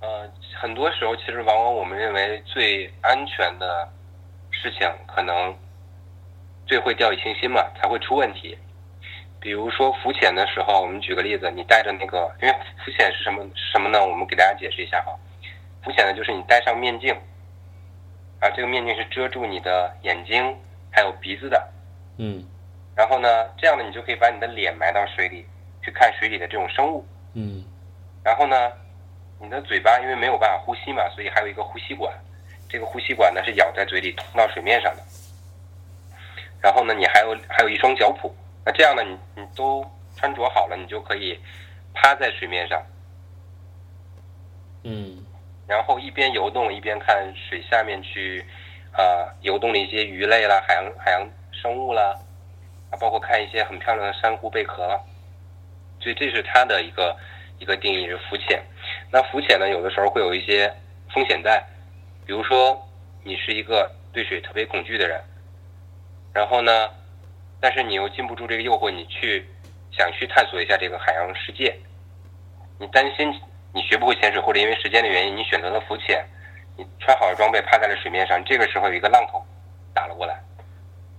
[0.00, 3.88] 呃，很多时候其实往往我们认为最安全的
[4.50, 5.56] 事情，可能
[6.66, 8.56] 最会掉以轻心嘛，才会出问题。
[9.40, 14.04] 比如说浮潜的时候，我们举个例子，你带着那个，因为浮潜是什么什么呢？
[14.04, 15.16] 我们给大家解释一下哈。
[15.82, 17.14] 浮潜呢，就是你戴上面镜，
[18.40, 20.56] 啊，这个面镜是遮住你的眼睛
[20.90, 21.72] 还有鼻子的，
[22.18, 22.44] 嗯
[22.96, 25.46] 然后呢，这样呢，你就可以把你的脸埋到水里，
[25.82, 27.06] 去看水里的这种生物。
[27.34, 27.62] 嗯
[28.24, 28.72] 然后呢，
[29.40, 32.12] 你的嘴巴因为没有办法呼吸嘛，所以还有一个呼吸管。
[32.68, 35.02] 这个呼吸管呢是咬在嘴里通到水面上的。
[36.60, 38.30] 然后呢，你还有还有一双脚蹼。
[38.64, 39.84] 那这样呢，你你都
[40.16, 41.38] 穿着好了，你就可以
[41.94, 42.82] 趴在水面上，
[44.82, 45.24] 嗯
[45.68, 48.44] 然后一边游动一边看水下面去
[48.92, 52.16] 啊、游动的一些鱼类啦、海洋海洋生物啦，
[52.90, 54.98] 啊，包括看一些很漂亮的珊瑚贝壳啦。
[56.00, 57.16] 所以这是它的一个
[57.58, 58.60] 一个定义是浮潜。
[59.10, 60.72] 那浮潜呢，有的时候会有一些
[61.12, 61.62] 风险在，
[62.26, 62.76] 比如说
[63.22, 65.20] 你是一个对水特别恐惧的人，
[66.32, 66.88] 然后呢，
[67.60, 69.46] 但是你又禁不住这个诱惑，你去
[69.90, 71.74] 想去探索一下这个海洋世界，
[72.78, 73.32] 你担心
[73.72, 76.24] 你学不会潜水，或者因为时间的原因，你选择了浮潜，
[76.76, 79.42] 你穿好了装备趴在了水面上，这个时候有一个浪头
[79.94, 80.38] 打了过来，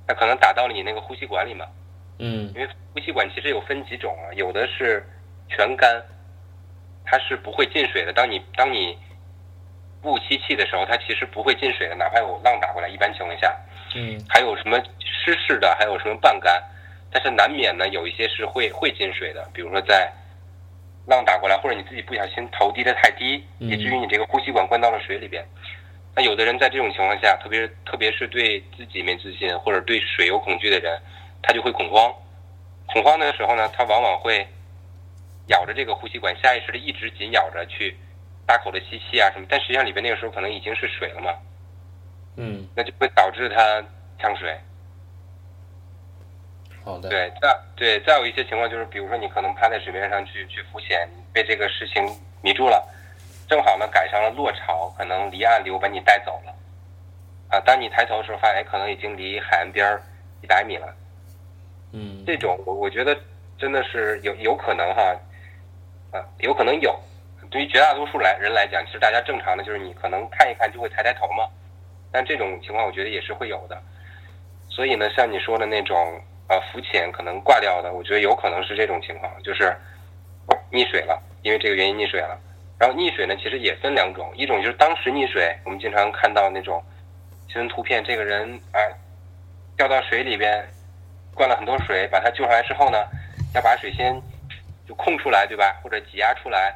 [0.07, 1.65] 那可能打到了你那个呼吸管里嘛，
[2.19, 5.03] 嗯因为呼吸管其实有分几种啊，有的是
[5.49, 6.03] 全干，
[7.09, 8.11] 它是不会进水的。
[8.11, 8.97] 当你当你
[10.01, 13.55] 不吸气的时候，它其实不会进水的，哪怕有浪打过来，一般情况下。
[13.95, 16.61] 嗯还有什么湿式的，还有什么半干，
[17.09, 20.11] 但是难免呢有一些是会会进水的，比如说在
[21.07, 25.43] 浪打过来，或者你自己不小心头低得太低，嗯以至于你这个呼吸管灌到了水里边。
[26.13, 30.99] 那有的人在这种情况下，特别特别是对自己没自信或者对水有恐惧的人，
[31.41, 32.13] 他就会恐慌。
[32.87, 34.45] 恐慌的时候呢，他往往会
[35.47, 37.95] 咬着这个呼吸管，下意识的一直紧咬着去
[38.45, 41.33] 大口的吸气啊什么，但实际上里边那个时候可能已经是水了嘛。
[42.35, 43.83] 嗯，那就会导致他
[44.19, 44.57] 呛水。
[46.83, 47.09] 好的。
[47.09, 52.05] 对，再对再有一些情况就是，比如说你可能趴在水面上去去浮潜，被这个事情
[52.41, 52.87] 迷住了，
[53.47, 56.53] 正好呢赶上了落潮，可能离岸流把你带走了。
[57.49, 60.01] 啊，当你抬头的时候，发现哎可能已经离海岸边儿
[60.41, 60.93] 一百米了。
[61.93, 63.17] 嗯这种我我觉得
[63.57, 65.17] 真的是有有可能哈，
[66.11, 66.97] 啊，有可能有。
[67.49, 71.47] 对于绝大多数来人来讲，其实大家正常的就是你可能看一看就会抬抬头嘛，
[72.11, 73.81] 但这种情况我觉得也是会有的。
[74.69, 79.75] 所以呢，像你说的那种呃浮潜可能挂掉的，我觉得有可能是这种情况，就是
[80.71, 82.37] 溺水了，因为这个原因溺水了。
[82.77, 86.83] 然后溺水呢，其实也分两种，一种就是当时溺水，我们经常看到那种
[87.47, 88.77] 新闻图片，这个人啊、
[89.77, 90.67] 掉到水里边，
[91.33, 92.97] 灌了很多水，把他救上来之后呢，
[93.55, 94.21] 要把水先
[94.87, 95.79] 就空出来，对吧？
[95.83, 96.73] 或者挤压出来，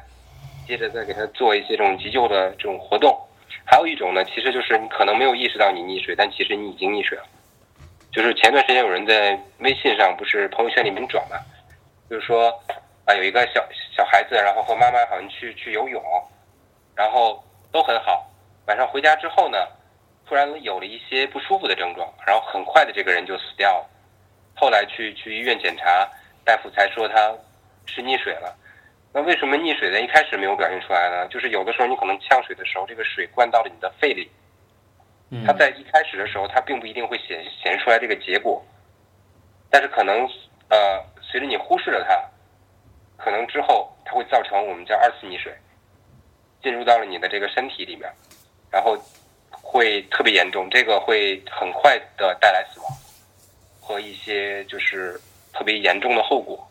[0.66, 3.18] 接着再给他做一些这种急救的这种活动。
[3.64, 7.24] 还有一种呢，其实就是你可能没有意识到你溺水，但其实你已经溺水了。
[8.10, 11.36] 就是前段时间有人在微信上不是朋友圈里面转嘛，
[12.10, 12.50] 就是说
[13.06, 16.02] 啊有一个小小孩子，然后和妈妈好像去去游泳，
[16.94, 18.28] 然后都很好，
[18.66, 19.58] 晚上回家之后呢，
[20.26, 23.88] 突然有了一些不舒服的症状，然后很快的这个人就死掉了。
[24.54, 26.06] 后来去去医院检查，
[26.44, 27.34] 大夫才说他
[27.86, 28.56] 是溺水了。
[29.12, 31.28] 那为什么溺水在一开始没有表现出来呢？
[31.28, 34.30] 就是有的时候你可能呛水的时候，这个水灌到了你的肺里，
[35.30, 38.64] 嗯它在一开始的时候，它并不一定会显显示出来这个结果，
[39.70, 40.26] 但是可能
[40.68, 45.54] 呃，随着你忽视了它，可能之后它会造成我们叫二次溺水，
[46.62, 48.10] 进入到了你的这个身体里面，
[48.70, 48.96] 然后
[49.50, 52.88] 会特别严重，这个会很快的带来死亡。
[53.84, 55.20] 和一些就是
[55.52, 56.66] 特别严重的后果。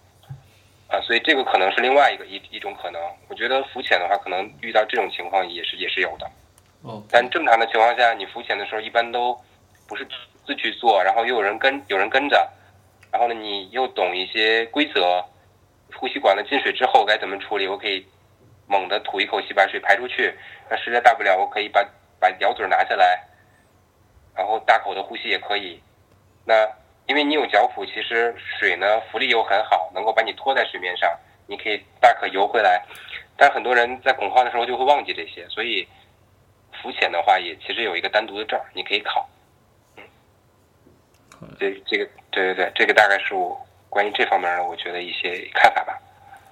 [0.91, 3.01] 啊，所以这个可能是另外一个一一种可能。
[3.29, 6.29] 我觉得浮潜的话，可能遇到这种情况也是也是有的。
[6.81, 9.39] 哦，但正常的情况下，你浮潜的时候一般都
[9.87, 10.05] 不是
[10.45, 12.45] 自去做，然后又有人跟有人跟着，
[13.09, 15.23] 然后呢你又懂一些规则，
[15.95, 18.05] 呼吸管的进水之后该怎么处理，我可以
[18.67, 20.33] 猛地吐一口气把水排出去，
[20.69, 21.87] 那实在大不了我可以把
[22.19, 23.17] 把咬嘴拿下来，
[24.35, 25.81] 然后大口的呼吸也可以。
[26.43, 26.67] 那
[27.11, 31.11] 因为你有脚蹼，其实水呢浮力又很好，能够把你拖在水面上，
[31.45, 32.81] 你可以大可游回来。
[33.35, 35.85] 但很多人在恐慌的时候就会忘记这些，所以
[36.81, 39.29] 浮潜的话也其实有一个单独的证儿，你可以考。
[39.97, 43.59] 嗯，这这个对对对，这个大概是我
[43.89, 46.01] 关于这方面的我觉得一些看法吧。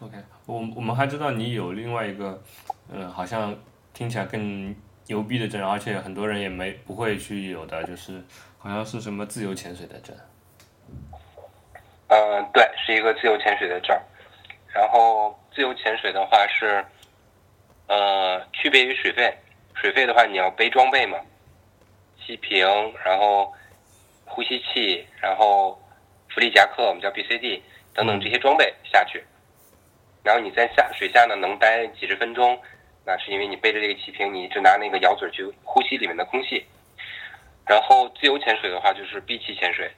[0.02, 2.44] OK，我我们还知道你有另外一个，
[2.92, 3.58] 嗯，好像
[3.94, 4.76] 听起来更
[5.08, 8.22] 牛逼的证，而且很多人也没不会去有的，就是
[8.58, 10.14] 好像是什么自由潜水的证。
[12.10, 14.02] 嗯，对，是一个自由潜水的证儿。
[14.74, 16.84] 然后自由潜水的话是，
[17.88, 19.34] 呃，区别于水肺。
[19.76, 21.18] 水肺的话，你要背装备嘛，
[22.20, 22.68] 气瓶，
[23.06, 23.54] 然后
[24.26, 25.80] 呼吸器，然后
[26.30, 27.62] 浮力夹克，我们叫 BCD
[27.94, 29.24] 等等这些装备下去。
[30.24, 32.60] 然后你在下水下呢能待几十分钟，
[33.06, 36.66] 那是因为你背着这个气瓶，你一直拿那个咬嘴去呼吸里面的空气。
[37.66, 39.90] 然后自由潜水的话就是闭气潜水。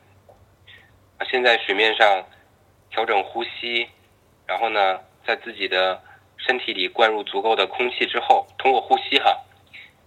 [1.22, 2.26] 啊，现在水面上
[2.90, 3.88] 调整呼吸，
[4.48, 6.02] 然后呢，在自己的
[6.38, 9.40] 身体里灌入足够的空气之后，通过呼吸哈，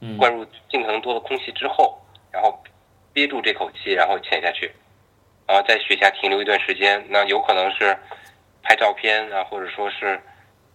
[0.01, 1.97] 嗯灌入尽可能多的空气之后，
[2.33, 2.61] 然后
[3.12, 4.73] 憋住这口气，然后潜下去，
[5.47, 7.07] 然后在水下停留一段时间。
[7.09, 7.97] 那有可能是
[8.65, 10.21] 拍照片啊，或者说是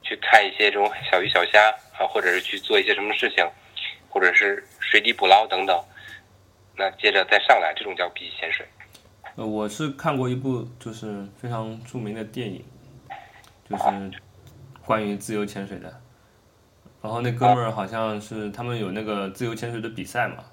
[0.04, 3.46] 去看一些这种小鱼小虾啊，或者是去做一些什么事情，
[4.08, 5.84] 或者是水底捕捞等等。
[6.78, 8.66] 那接着再上来，这种叫闭气潜水。
[9.40, 12.62] 呃，我是看过一部就是非常著名的电影，
[13.70, 14.12] 就是
[14.86, 15.88] 关于自由潜水的。
[17.02, 20.44] 然后那哥们儿好像是他们有那个自由潜水的比赛嘛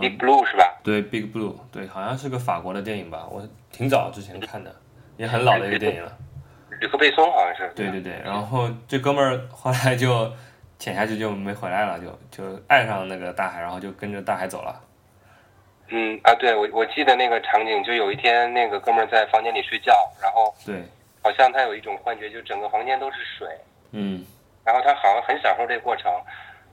[0.00, 0.80] ，Big Blue 是吧？
[0.82, 4.74] 对，Big Blue，对，好像是个法国的电影吧，我挺早之前看的，
[5.16, 6.18] 也很老的一个电影了。
[6.80, 7.72] 吕克贝松好像是。
[7.76, 10.28] 对对对，然后这哥们儿后来就
[10.80, 14.80] 潜下去就没回来了，就就爱上那个大海，然后就跟着大海走了。
[15.90, 20.76] 嗯啊，对我我记得那个场景，就有一天那个哥们儿在房间里睡觉，然后对，
[21.22, 23.48] 好像他有一种幻觉，就整个房间都是水，
[23.92, 24.24] 嗯。
[24.64, 26.12] 然后他好像很享受这个过程，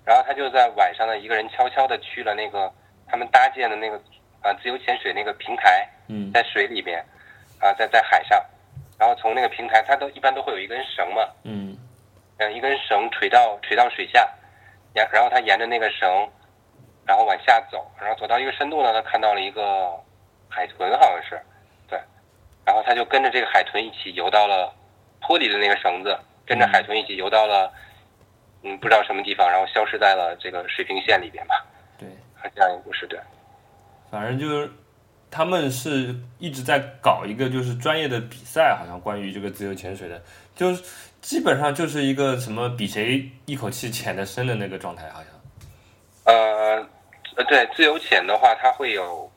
[0.06, 2.72] 然后他就在晚上呢一个人悄悄的去了那个
[3.08, 3.98] 他们搭建的那个
[4.42, 6.32] 啊自由潜水那个平台，嗯。
[6.32, 7.00] 在水里边
[7.60, 8.44] 啊在在海上，
[9.00, 11.76] 然后从那个平台，他都一般都会有一根绳嘛，嗯。
[12.40, 14.30] 嗯，一根绳垂到垂到水下，
[14.94, 16.30] 然然后他沿着那个绳，
[17.08, 19.90] 然后往下走，然后走到一个深度呢，他看到了一个
[20.50, 21.42] 海豚，好像是，
[21.88, 21.98] 对，
[22.66, 24.74] 然后他就跟着这个海豚一起游到了
[25.22, 27.72] 脱离的那个绳子，跟着海豚一起游到了，
[28.64, 31.66] 嗯，不知道什么地方，然后消失在了这个水平线里边吧，
[31.98, 32.10] 对，
[32.54, 33.18] 这样一个故事，对，
[34.12, 34.70] 反正就是
[35.32, 40.22] 他们是一直在搞一个就是专业的比赛，好像关于这个自由潜水的，
[40.56, 40.84] 就是
[41.22, 45.28] 基本上就是一个什么比谁一口气潜的深的那个状态，好像。
[46.26, 46.86] 呃，
[47.38, 49.32] 呃，对，自由潜的话，它会有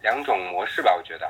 [0.00, 1.28] 两种模式吧，我觉得，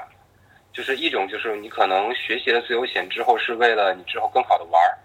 [0.70, 4.98] 就是一种就是你可能学习了自由潜之后，是为了你之后更好的玩儿，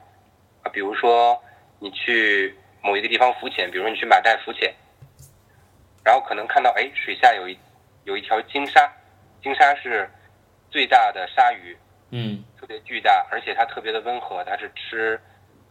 [0.64, 1.42] 啊，比如说
[1.80, 4.74] 你去某一个地方浮潜，比如说你去马代浮潜，
[6.04, 7.58] 然后可能看到哎水下有一
[8.04, 8.94] 有一条鲸鲨，
[9.42, 10.10] 鲸鲨是
[10.70, 11.78] 最大的鲨鱼，
[12.12, 12.44] 嗯。
[12.60, 15.18] 特别巨大，而且它特别的温和，它是吃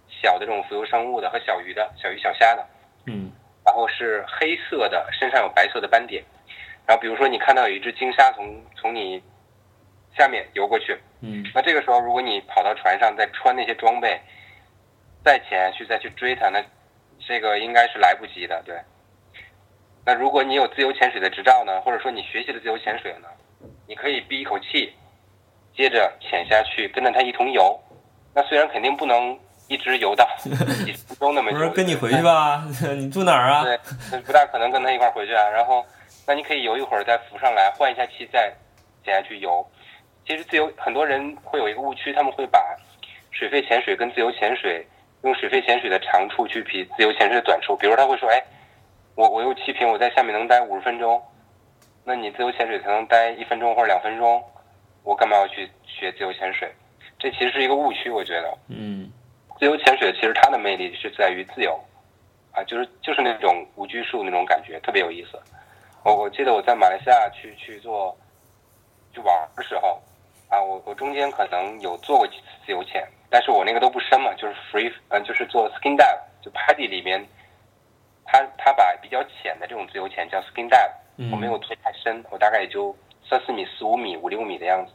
[0.09, 2.65] 小的这种浮游生物的和小鱼的小鱼小虾的。
[3.07, 3.31] 嗯
[3.67, 6.23] 然后是黑色的，身上有白色的斑点。
[6.87, 9.21] 然后比如说你看到有一只鲸鲨从从你
[10.17, 14.21] 下面游过去，嗯那这个时候如果你跑到船上再穿那些装备，
[15.25, 16.65] 再潜下去再去追它，那
[17.19, 18.77] 这个应该是来不及的，对。
[20.05, 23.29] 那如果你有自由潜水的执照呢，或者说你学习了自由潜水呢，
[23.89, 24.95] 你可以闭一口气，
[25.75, 27.77] 接着潜下去，跟着它一同游。
[28.33, 29.37] 那虽然肯定不能
[29.69, 32.65] 一直游到几十分钟那么久， 我说跟你回去吧，
[32.97, 33.65] 你住哪儿啊？
[33.65, 35.49] 对，不大可能跟他一块儿回去啊。
[35.49, 35.85] 然后，
[36.27, 38.53] 那你可以游一会儿再浮上来，换一下气再
[39.05, 39.67] 潜下去游。
[40.27, 42.61] 其实自由很多人会有一个误区，他们会把
[43.31, 44.87] 水肺潜水跟自由潜水
[45.23, 47.77] 用水肺潜水的长处去比自由潜水的短处。
[47.77, 48.43] 比如他会说，哎，
[49.15, 51.23] 我我有气瓶，我在下面能待五十分钟，
[52.05, 54.43] 那你自由潜水才能待一分钟或者两分钟，
[55.05, 56.73] 我干嘛要去学自由潜水？
[57.19, 58.53] 这其实是一个误区，我觉得。
[58.69, 59.11] 嗯
[59.59, 61.79] 自由潜水其实它的魅力是在于自由，
[62.53, 65.41] 啊，就是就是那种无拘束那种感觉，特别有意思。
[66.05, 68.17] 我我记得我在马来西亚去去做
[69.13, 70.01] 去玩的时候，
[70.49, 77.27] 啊，我我中间可能有做过几次自由潜，但是我那个都不深嘛，就是 free，嗯、就是做 skin dive，就 paddy 里面，
[78.25, 82.95] 他他把比较浅的这种自由潜叫 skin dive，、嗯我没有做太深，我大概也就
[83.29, 84.93] 三四米、四五米、五六米的样子，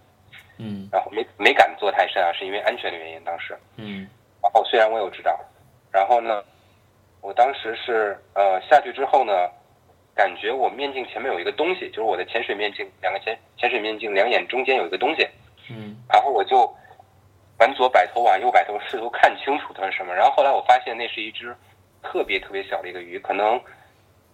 [0.59, 3.57] 嗯然后没没敢做太深啊，是因为安全的原因，当时。
[3.75, 4.07] 嗯
[4.41, 5.39] 然后虽然我有指导，
[5.91, 6.43] 然后呢，
[7.21, 9.49] 我当时是呃下去之后呢，
[10.15, 15.27] 感觉我面镜前面有一个东西，就是我的潜水面镜，两个潜潜水面镜两眼中间有一个东西，
[15.69, 16.65] 嗯然后我就
[17.59, 20.13] 往左摆头往右摆头，试图看清楚它是什么。
[20.13, 21.55] 然后后来我发现那是一只
[22.01, 23.61] 特别特别小的一个鱼，可能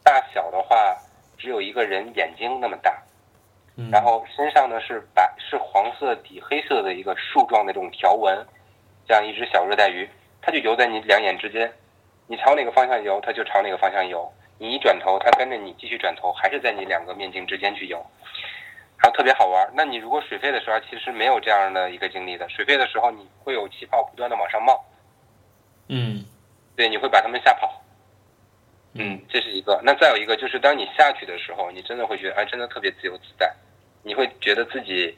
[0.03, 0.95] 大小的话
[1.37, 2.97] 只有一个人眼睛那么大，
[3.75, 8.33] 嗯，然后身上呢是白是黄色底黑色的一个树状的这种条纹，
[9.07, 10.09] 这样一只小热带鱼，
[10.41, 11.71] 它就游在你两眼之间，
[12.27, 14.31] 你朝哪个方向游，它就朝哪个方向游。
[14.59, 18.03] 你一转头，它跟着你继续转头，还是在你两个面镜之间去游，
[18.97, 19.71] 然后特别好玩。
[19.75, 22.49] 那你如果水肺的时候，其实没有这样的一个经历的。
[22.49, 24.83] 水肺的时候，你会有气泡不断的往上冒，
[25.89, 26.25] 嗯
[26.75, 27.81] 对，你会把它们吓跑。
[28.93, 29.79] 嗯，这是一个。
[29.83, 33.53] 那再有一个就是，当你下去的时候，你真的会觉得，哎，真的特别自由自在。
[34.01, 35.15] 你会觉得自己，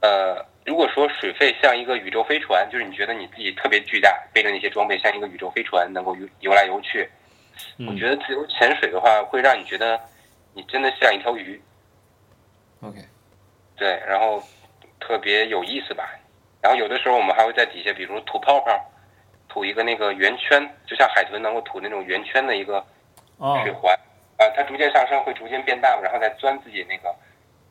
[0.00, 7.08] 呃，如果说水肺像一个宇宙飞船，就是你觉得你自己特别巨大，背着那些装备像一个宇宙飞船，能够游游来游去。
[7.78, 10.00] 我嗯觉得自由潜水的话，会让你觉得
[10.54, 11.60] 你真的像一条鱼
[12.80, 12.98] ，，OK，
[13.76, 14.42] 对，然后
[15.00, 16.08] 特别有意思吧。
[16.62, 18.90] 然后有的时候我们还会在底下，比如吐泡泡，
[19.48, 22.84] 吐一个那个圆圈，就像海豚能够吐那种圆圈的一个
[23.38, 23.92] 哦水环，
[24.38, 27.14] 啊，它逐渐上升会逐渐变大，然后再钻自己那个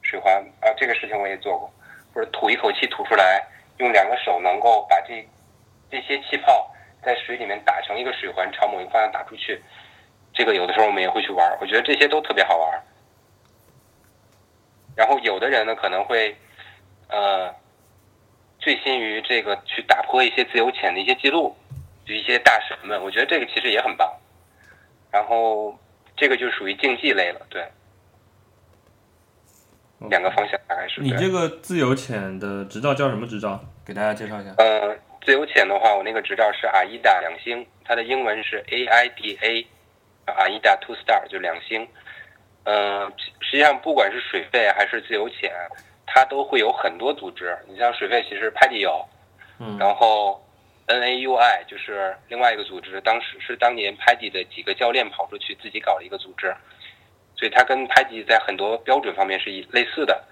[0.02, 1.74] 水环啊，这个事情我也做过，
[2.14, 3.44] 或者吐一口气吐出来，
[3.78, 5.28] 用两个手能够把这
[5.90, 6.72] 这些气泡
[7.04, 9.62] 在水里面打成一个水环，朝某一个方向打出去，
[10.34, 12.84] 这个有的时候我们也会去玩，我觉得这些都特别好玩。
[14.96, 16.36] 然后有的人呢可能会，
[17.08, 17.54] 呃，
[18.60, 21.56] 醉心于这个去打破一些自由潜的一些记录，
[22.06, 24.14] 就一些大神们，我觉得这个其实也很棒。
[25.10, 25.78] 然后
[26.16, 27.66] 这个就属于竞技类了，对，
[30.10, 31.02] 两个方向大概是。
[31.02, 33.60] 你这个自由潜的执照叫什么执照？
[33.86, 34.54] 给大家介绍一下。
[34.58, 34.96] 呃，
[35.26, 39.68] 自由潜的话，我那个执照是 AIDA 两星，它的英文是 AIDA，AIDA
[40.82, 41.88] Two Star 就两星。
[42.64, 45.52] 呃，实际上不管是水肺还是自由潜，
[46.06, 47.58] 它都会有很多组织。
[47.68, 49.04] 你像水肺，其实 PADI 有，
[49.60, 50.40] 嗯然后
[50.88, 56.56] NAUI 就是另外一个组织，当时是当年 PADI 的几个教练跑出去自己搞了一个组织，
[57.42, 60.24] 所以它跟 PADI 在很多标准方面是一类似的。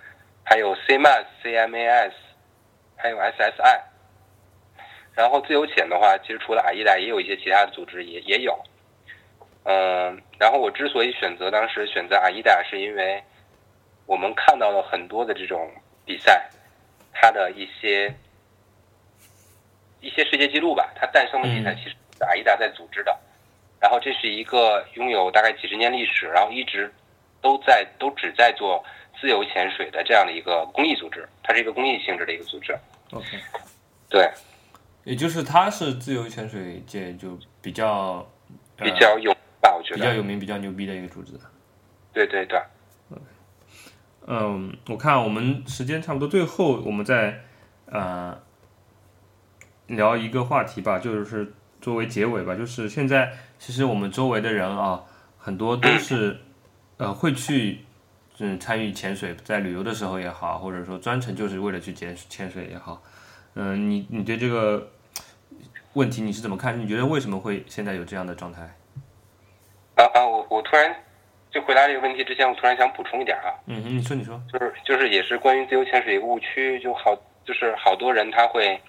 [0.45, 2.11] 还有 CMAS、CMAS，
[2.95, 3.81] 还有 SSI。
[5.15, 8.55] 然后自由潜的话，其实除了 AIDA 也有一些其他的组织也也有。
[9.63, 13.23] 嗯，然后我之所以选择当时选择 AIDA，是因为
[14.05, 15.67] 我们看到了很多的这种
[16.05, 16.47] 比赛，
[17.11, 18.13] 它的一些
[19.99, 23.19] 一些世界纪录吧，它诞生的比赛其实是 AIDA 在组织的。
[23.79, 26.93] 然后这是一个拥有大概几十年历史，然后一直
[27.41, 28.83] 都在都只在做
[29.19, 32.77] 自由潜水的这样的一个公益组织，它是一个公益性质的一个组织。
[33.11, 33.25] OK，
[34.09, 34.31] 对，
[35.03, 38.25] 也就是它是自由潜水界就比较
[38.77, 39.95] 比较有吧，我觉得。
[39.95, 41.33] 比较有名、比较牛逼的一个组织。
[42.13, 42.61] 对对对，
[44.27, 47.41] 嗯，我看我们时间差不多，最后我们再
[47.85, 48.37] 呃
[49.87, 55.03] 聊一个话题吧，就是作为结尾吧，就是现在其实我们周围的人啊，
[55.37, 56.39] 很多都是
[56.99, 57.79] 呃会去
[58.39, 63.01] 嗯参与潜水，在旅游的时候也好，或者说专程就是为了去潜潜水也好，
[63.55, 64.91] 嗯、你你对这个
[65.93, 66.79] 问题你是怎么看？
[66.79, 68.61] 你觉得为什么会现在有这样的状态？
[69.95, 70.93] 啊啊，我我突然
[71.51, 77.15] 就回答这个问题之前，我突然想补充一点啊，嗯哼，你说你说，就是就是也是关于自由潜水一个误区，就好
[77.45, 78.79] 就是好多人他会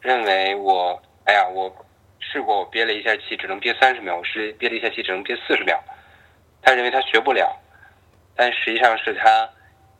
[0.00, 1.74] 认为我哎呀我
[2.20, 5.82] 试过我憋了一下气只能憋三十秒，我试憋了一下气只能憋四十秒，
[6.62, 7.56] 他认为他学不了，
[8.34, 9.48] 但实际上是他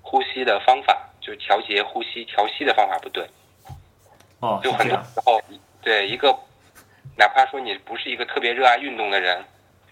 [0.02, 3.26] 呼吸的方法就是调节呼吸调息的方法不对。
[4.40, 5.42] 哦，就很多，时候，
[5.82, 6.34] 对一个
[7.16, 9.44] 哪怕说你不是一个特别热爱运动的人，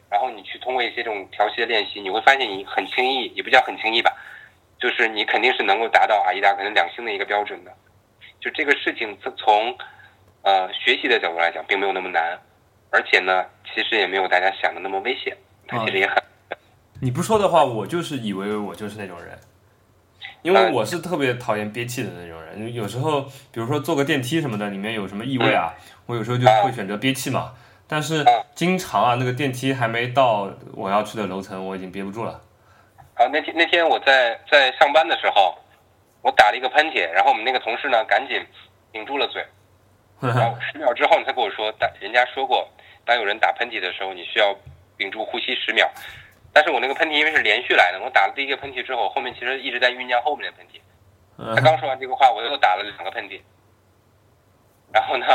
[0.09, 4.17] 然后你去通过一些这种调息的练习，你会发现你很轻易，也不叫很轻易吧，
[4.79, 7.71] 就是你肯定是能够达到阿依达可能两星的一个标准的。
[8.41, 9.79] 就这个事情从从
[10.43, 12.39] 呃学习的角度来讲，并没有那么难，
[12.91, 15.37] 而且呢，其实也没有大家想的那么危险，
[15.67, 16.17] 它其实也很。
[17.01, 19.39] 你不说的话，我就是以为我就是那种人，
[20.43, 22.75] 因为我是特别讨厌憋气的那种人。
[22.75, 23.23] 有时候，
[23.53, 25.73] 比如说坐个电梯什么的，里面有什么异味啊，
[26.07, 27.53] 我有时候就会选择憋气嘛。
[27.87, 32.41] 但是经常啊，那个电梯还没到我要去的楼层，我已经憋不住了。
[33.15, 35.57] 啊，那天那天我在在上班的时候，
[36.21, 38.45] 我打了一个喷嚏，然后我们那个同事呢赶紧
[38.93, 39.43] 屏住了嘴，
[40.21, 42.69] 然后十秒之后才跟我说，但人家说过，
[43.05, 44.55] 当有人打喷嚏的时候，你需要
[44.97, 45.89] 屏住呼吸十秒。
[46.53, 50.81] 但是我那个喷嚏因为是连续来的，我打了第一个喷嚏之后，后面其实一直在酝酿后面的喷嚏。
[51.55, 53.41] 他刚说完这个话，我又打了两个喷嚏，
[54.93, 55.27] 然后呢，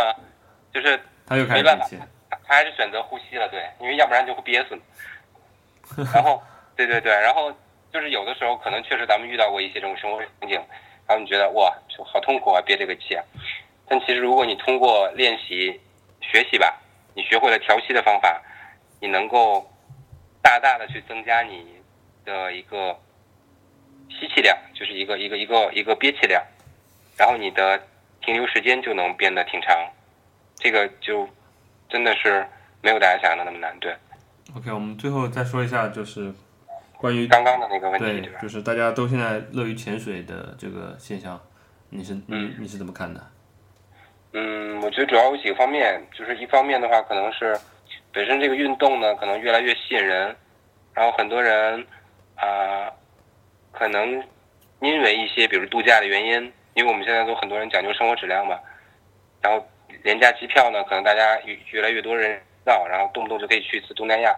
[0.73, 1.87] 就是他又开没办法
[2.29, 4.77] 他他还是选择呼吸了，对，因为要不然就会憋死。
[6.13, 6.41] 然后，
[6.75, 7.53] 对对对，然后
[7.91, 10.55] 就是有的时候可能确实咱们遇到过一些这种生活情景，
[11.07, 13.23] 然后你觉得哇，就好痛苦啊，憋这个气啊。
[13.87, 15.79] 但其实如果你通过练习、
[16.19, 16.81] 学习吧，
[17.13, 18.41] 你学会了调息的方法，
[18.99, 19.69] 你能够
[20.43, 21.65] 大大的去增加你
[22.25, 22.99] 的一个
[24.09, 26.43] 吸气量，就是一个一个一个一个憋气量，
[27.17, 27.81] 然后你的
[28.21, 29.75] 停留时间就能变得挺长。
[30.55, 31.27] 这个就
[31.89, 32.45] 真的是
[32.81, 33.95] 没有大家想象的那么难，对。
[34.55, 36.31] OK，我们最后再说一下，就是
[36.97, 38.41] 关于刚刚的那个问题，对？
[38.41, 41.41] 就是大家都现在乐于潜水的这个现象，
[41.89, 43.31] 你是你嗯你是怎么看的？
[44.33, 47.57] 嗯，我觉得主要有几个方面，就是一方面的话，可能是
[48.13, 50.35] 本身这个运动呢，可能越来越吸引人，
[50.93, 51.85] 然后很多人
[52.35, 52.91] 啊、
[53.71, 54.23] 可能
[54.79, 58.59] 因为一些比如度假的原因，因为我们现在都很多人讲究生活质量嘛，
[59.41, 59.67] 然后
[60.03, 64.35] 廉价机票呢，可能大家越越来越多人到，然后动不动就可以去一次东南亚，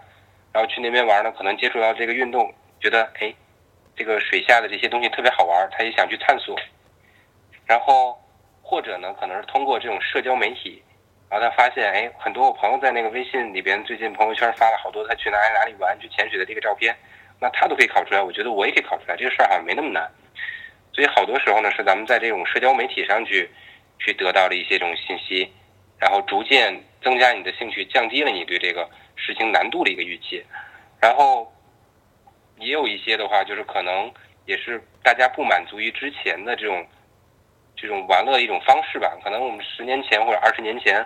[0.54, 3.34] 然后去那边玩呢，可能接触到这个运动，觉得哎，
[3.96, 6.58] 这个水下的这些东西特别好玩，他也想去探索，
[7.66, 8.18] 然后
[8.62, 10.82] 或者呢，可能是通过这种社交媒体，
[11.36, 16.96] 然后他发现，哎，很多我朋友在那个微信里边最近朋友圈发了好多他去哪里哪里玩、去潜水的这个照片，
[17.42, 20.10] 那他都可以考出来，我觉得我也可以考出来，这个事儿好像没那么难。
[20.94, 23.50] 所以好多时候呢，是咱们在这种社交媒体上去
[24.00, 25.52] 去得到了一些这种信息，
[26.00, 30.42] 然后逐渐增加你的兴趣，降低了你对这个事情难度的一个预期。
[31.02, 31.54] 然后
[32.60, 34.10] 也有一些的话，就是可能
[34.46, 36.88] 也是大家不满足于之前的这种
[37.76, 39.18] 这种玩乐的一种方式吧。
[39.22, 41.06] 可能我们十年前或者二十年前，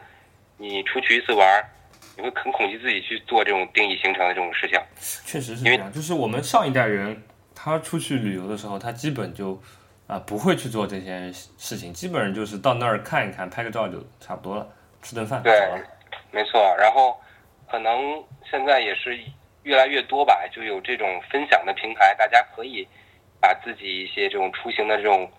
[0.59, 1.65] 你出去一次玩儿，
[2.17, 4.77] 你会很恐惧自己去做这种定义行程的这种事情。
[5.25, 7.23] 确实是这样，就是我们上一代人，
[7.55, 9.59] 他出去旅游的时候，他基本就
[10.05, 14.67] 啊、不会去做这些事情，基本上就是到那儿看一看，拍个照就差不多了，
[15.01, 15.53] 吃顿饭对。
[16.31, 17.17] 没错，然后
[17.71, 18.21] 可能
[18.51, 19.17] 现在也是
[19.63, 22.85] 越来越多吧，就有这种分享的平台，大家可以
[23.39, 25.31] 把自己一些这种出行的这种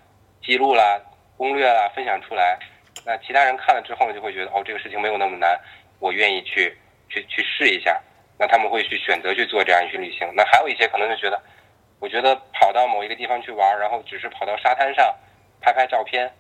[0.42, 0.98] 记录啦、
[1.36, 2.59] 攻略啦分享出来。
[3.04, 5.58] 那其他人看了之后呢，就会觉得哦，这个事情没有那么难，
[5.98, 6.76] 我愿意去
[7.08, 8.00] 去去试一下。
[8.38, 10.26] 那他们会去选择去做这样一去旅行。
[10.34, 11.38] 那还有一些可能就觉得，
[11.98, 15.14] 我觉得跑到某一个地方去玩，然后只是跑到沙滩上
[15.60, 16.32] 拍拍照片，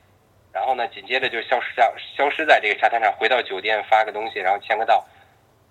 [0.50, 5.06] 然后呢，紧接着就消失在消失在这个沙滩上，回到酒店发个东西，然后签个到，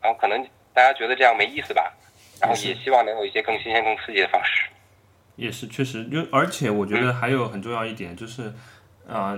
[0.02, 1.92] 然后可能大家觉得这样没意思吧，
[2.40, 4.70] 然后也希望能有一些更新鲜、更刺激的方式。
[5.36, 8.54] 也是确实，就而且我觉得还有很重要一点就是，
[9.08, 9.36] 啊、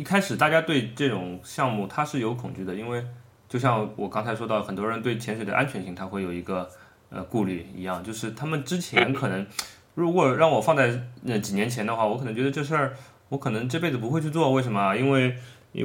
[0.00, 3.04] 一开始大家对这种项目它是有恐惧的，因为
[3.46, 6.66] 就像我刚才说到，很多人对潜水的安全性他会有一个
[7.10, 9.46] 呃顾虑一样，就是他们之前可能
[9.94, 12.96] 如果让我放在那几年前的话，我可能觉得这事儿
[13.28, 14.96] 我可能这辈子不会去做，为什么？
[14.96, 15.36] 因为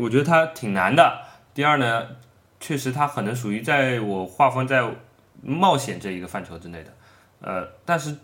[0.01, 1.19] 我觉得它挺难的。
[1.53, 2.07] 第二呢，
[2.61, 4.89] 确实它可能属于在我划分在
[5.41, 6.93] 冒险这一个范畴之内的，
[7.41, 8.15] 呃，但是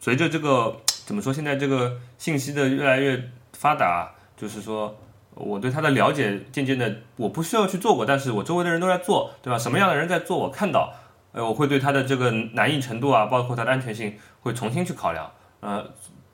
[0.00, 4.98] 随着这个怎么说，现在这个信息的越来越发达，就是说
[5.38, 9.58] 我对它的了解渐渐的，我不需要去做过，但是我周围的人都在做，对吧？
[9.58, 10.92] 什么样的人在做，我看到，
[11.32, 15.84] 呃，我会对它的这个难易程度啊，包括它的安全性，会重新去考量，呃，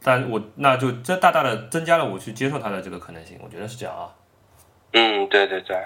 [0.03, 4.09] 但我那就这大大的增加了我去接受它的这个可能性，我觉得是这样啊，
[4.93, 5.77] 嗯，对对对，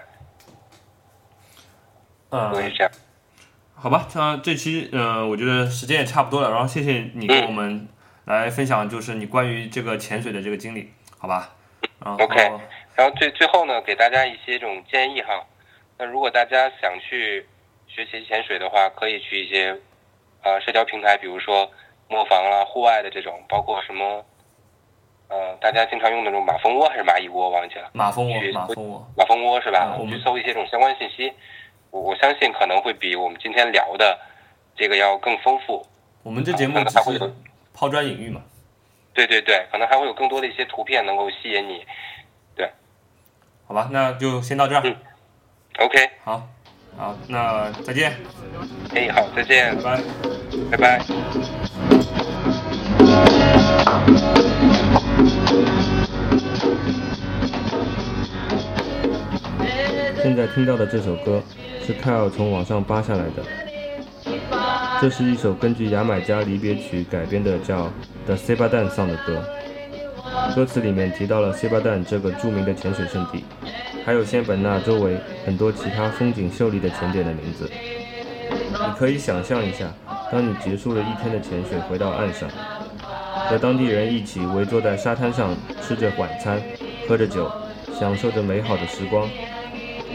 [2.30, 2.92] 嗯，我也这样。
[3.74, 7.88] 好吧，那这期呃，我觉得时间也差不多了，然后谢谢你跟我们
[8.26, 11.50] 来分享，就是你关于这个潜水的这个经历，好吧？
[12.00, 12.50] OK
[12.96, 15.44] 然后最最后呢，给大家一些这种建议哈。
[15.96, 17.46] 那如果大家想去
[17.86, 19.76] 学习潜水的话，可以去一些
[20.42, 21.70] 呃社交平台，比如说
[22.08, 24.24] 磨房啦、户外的这种，包括什么
[25.28, 29.94] 呃大家经常用的那种马蜂窝还是蚂蚁窝，忘记了，马蜂窝，马蜂窝，马蜂窝是吧？
[29.94, 31.32] 嗯我们去搜一些这种相关信息，
[31.90, 34.18] 我我相信可能会比我们今天聊的
[34.76, 35.86] 这个要更丰富。
[36.22, 37.30] 我们这节目只会有
[37.72, 38.42] 抛砖引玉嘛。
[39.18, 41.84] 对对对，可能还会有更多的一些图片能够吸引你。
[42.54, 42.70] 对
[43.66, 44.82] 好吧，那就先到这儿。
[44.84, 44.94] 嗯
[45.80, 46.48] OK，好，
[46.96, 48.12] 好，那再见，
[48.94, 50.00] 哎，好，再见拜，
[50.70, 50.76] 拜。
[50.76, 51.04] 拜拜。
[60.22, 61.42] 现在听到的这首歌
[61.84, 63.42] 是 Kyle 从网上扒下来的，
[65.00, 67.86] 这是一首根据牙买加离别曲改编的叫
[68.28, 69.42] 《The Sebadan Song》的歌。
[70.54, 73.42] 歌词里面提到了谢巴旦这个著名的潜水圣地，
[74.04, 77.70] 还有仙本那周围很多其他风景秀丽的潜点的名字。
[78.50, 79.86] 你可以想象一下，
[80.30, 82.46] 当你结束了一天的潜水，回到岸上，
[83.48, 86.60] 和当地人一起围坐在沙滩上吃着晚餐，
[87.08, 87.50] 喝着酒，
[87.98, 89.26] 享受着美好的时光。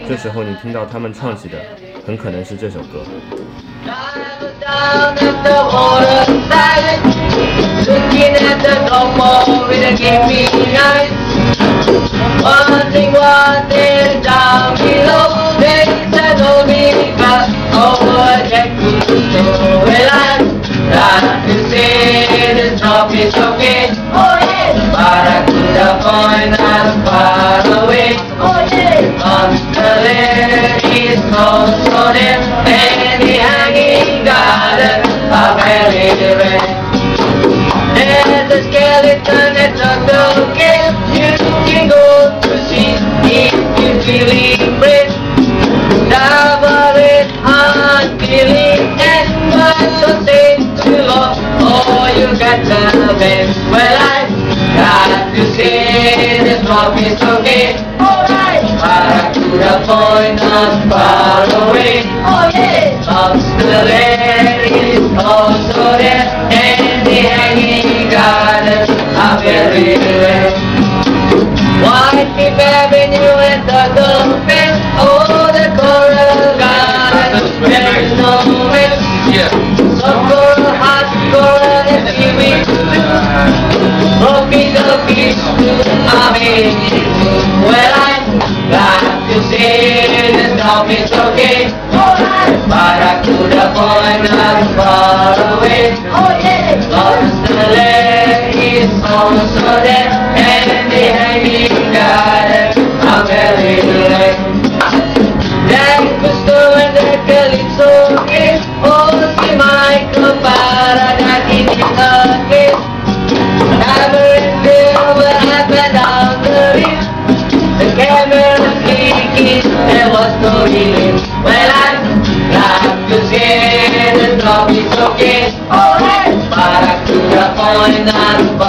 [0.08, 1.58] 这时候你听到他们唱起的，
[2.06, 3.04] 很可能是这首歌。
[7.84, 11.12] Looking at the couple with a gleaming eyes
[12.40, 15.60] Wondering what is down below.
[15.60, 17.44] There is a lonely car
[17.76, 20.40] over a jetty So will I
[20.96, 24.80] That you say this drop is okay oh, yeah.
[24.96, 26.56] But I could have gone
[27.04, 28.16] far away.
[28.40, 29.12] Oh, yeah.
[29.28, 33.03] Until it is close on him
[40.44, 42.96] the cave you go to see
[44.04, 44.60] feeling
[51.08, 51.36] long.
[51.64, 53.58] Oh, you got the best.
[53.72, 54.28] I
[54.76, 55.44] got to
[56.44, 57.80] this rock is okay.
[58.00, 58.64] Alright.
[58.84, 62.04] Barracuda point not far away.
[62.28, 63.00] Oh yeah.
[63.08, 64.13] Lobster there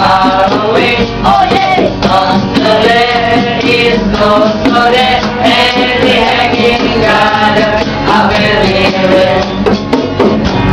[0.05, 0.95] far away.
[1.25, 1.89] Oh, yeah!
[2.05, 7.73] Lobster lake is also there, and the hanging garden
[8.13, 9.43] are very rare.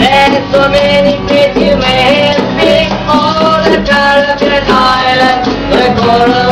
[0.01, 1.15] There's so many
[1.85, 6.52] have seen All the Caribbean islands, the coral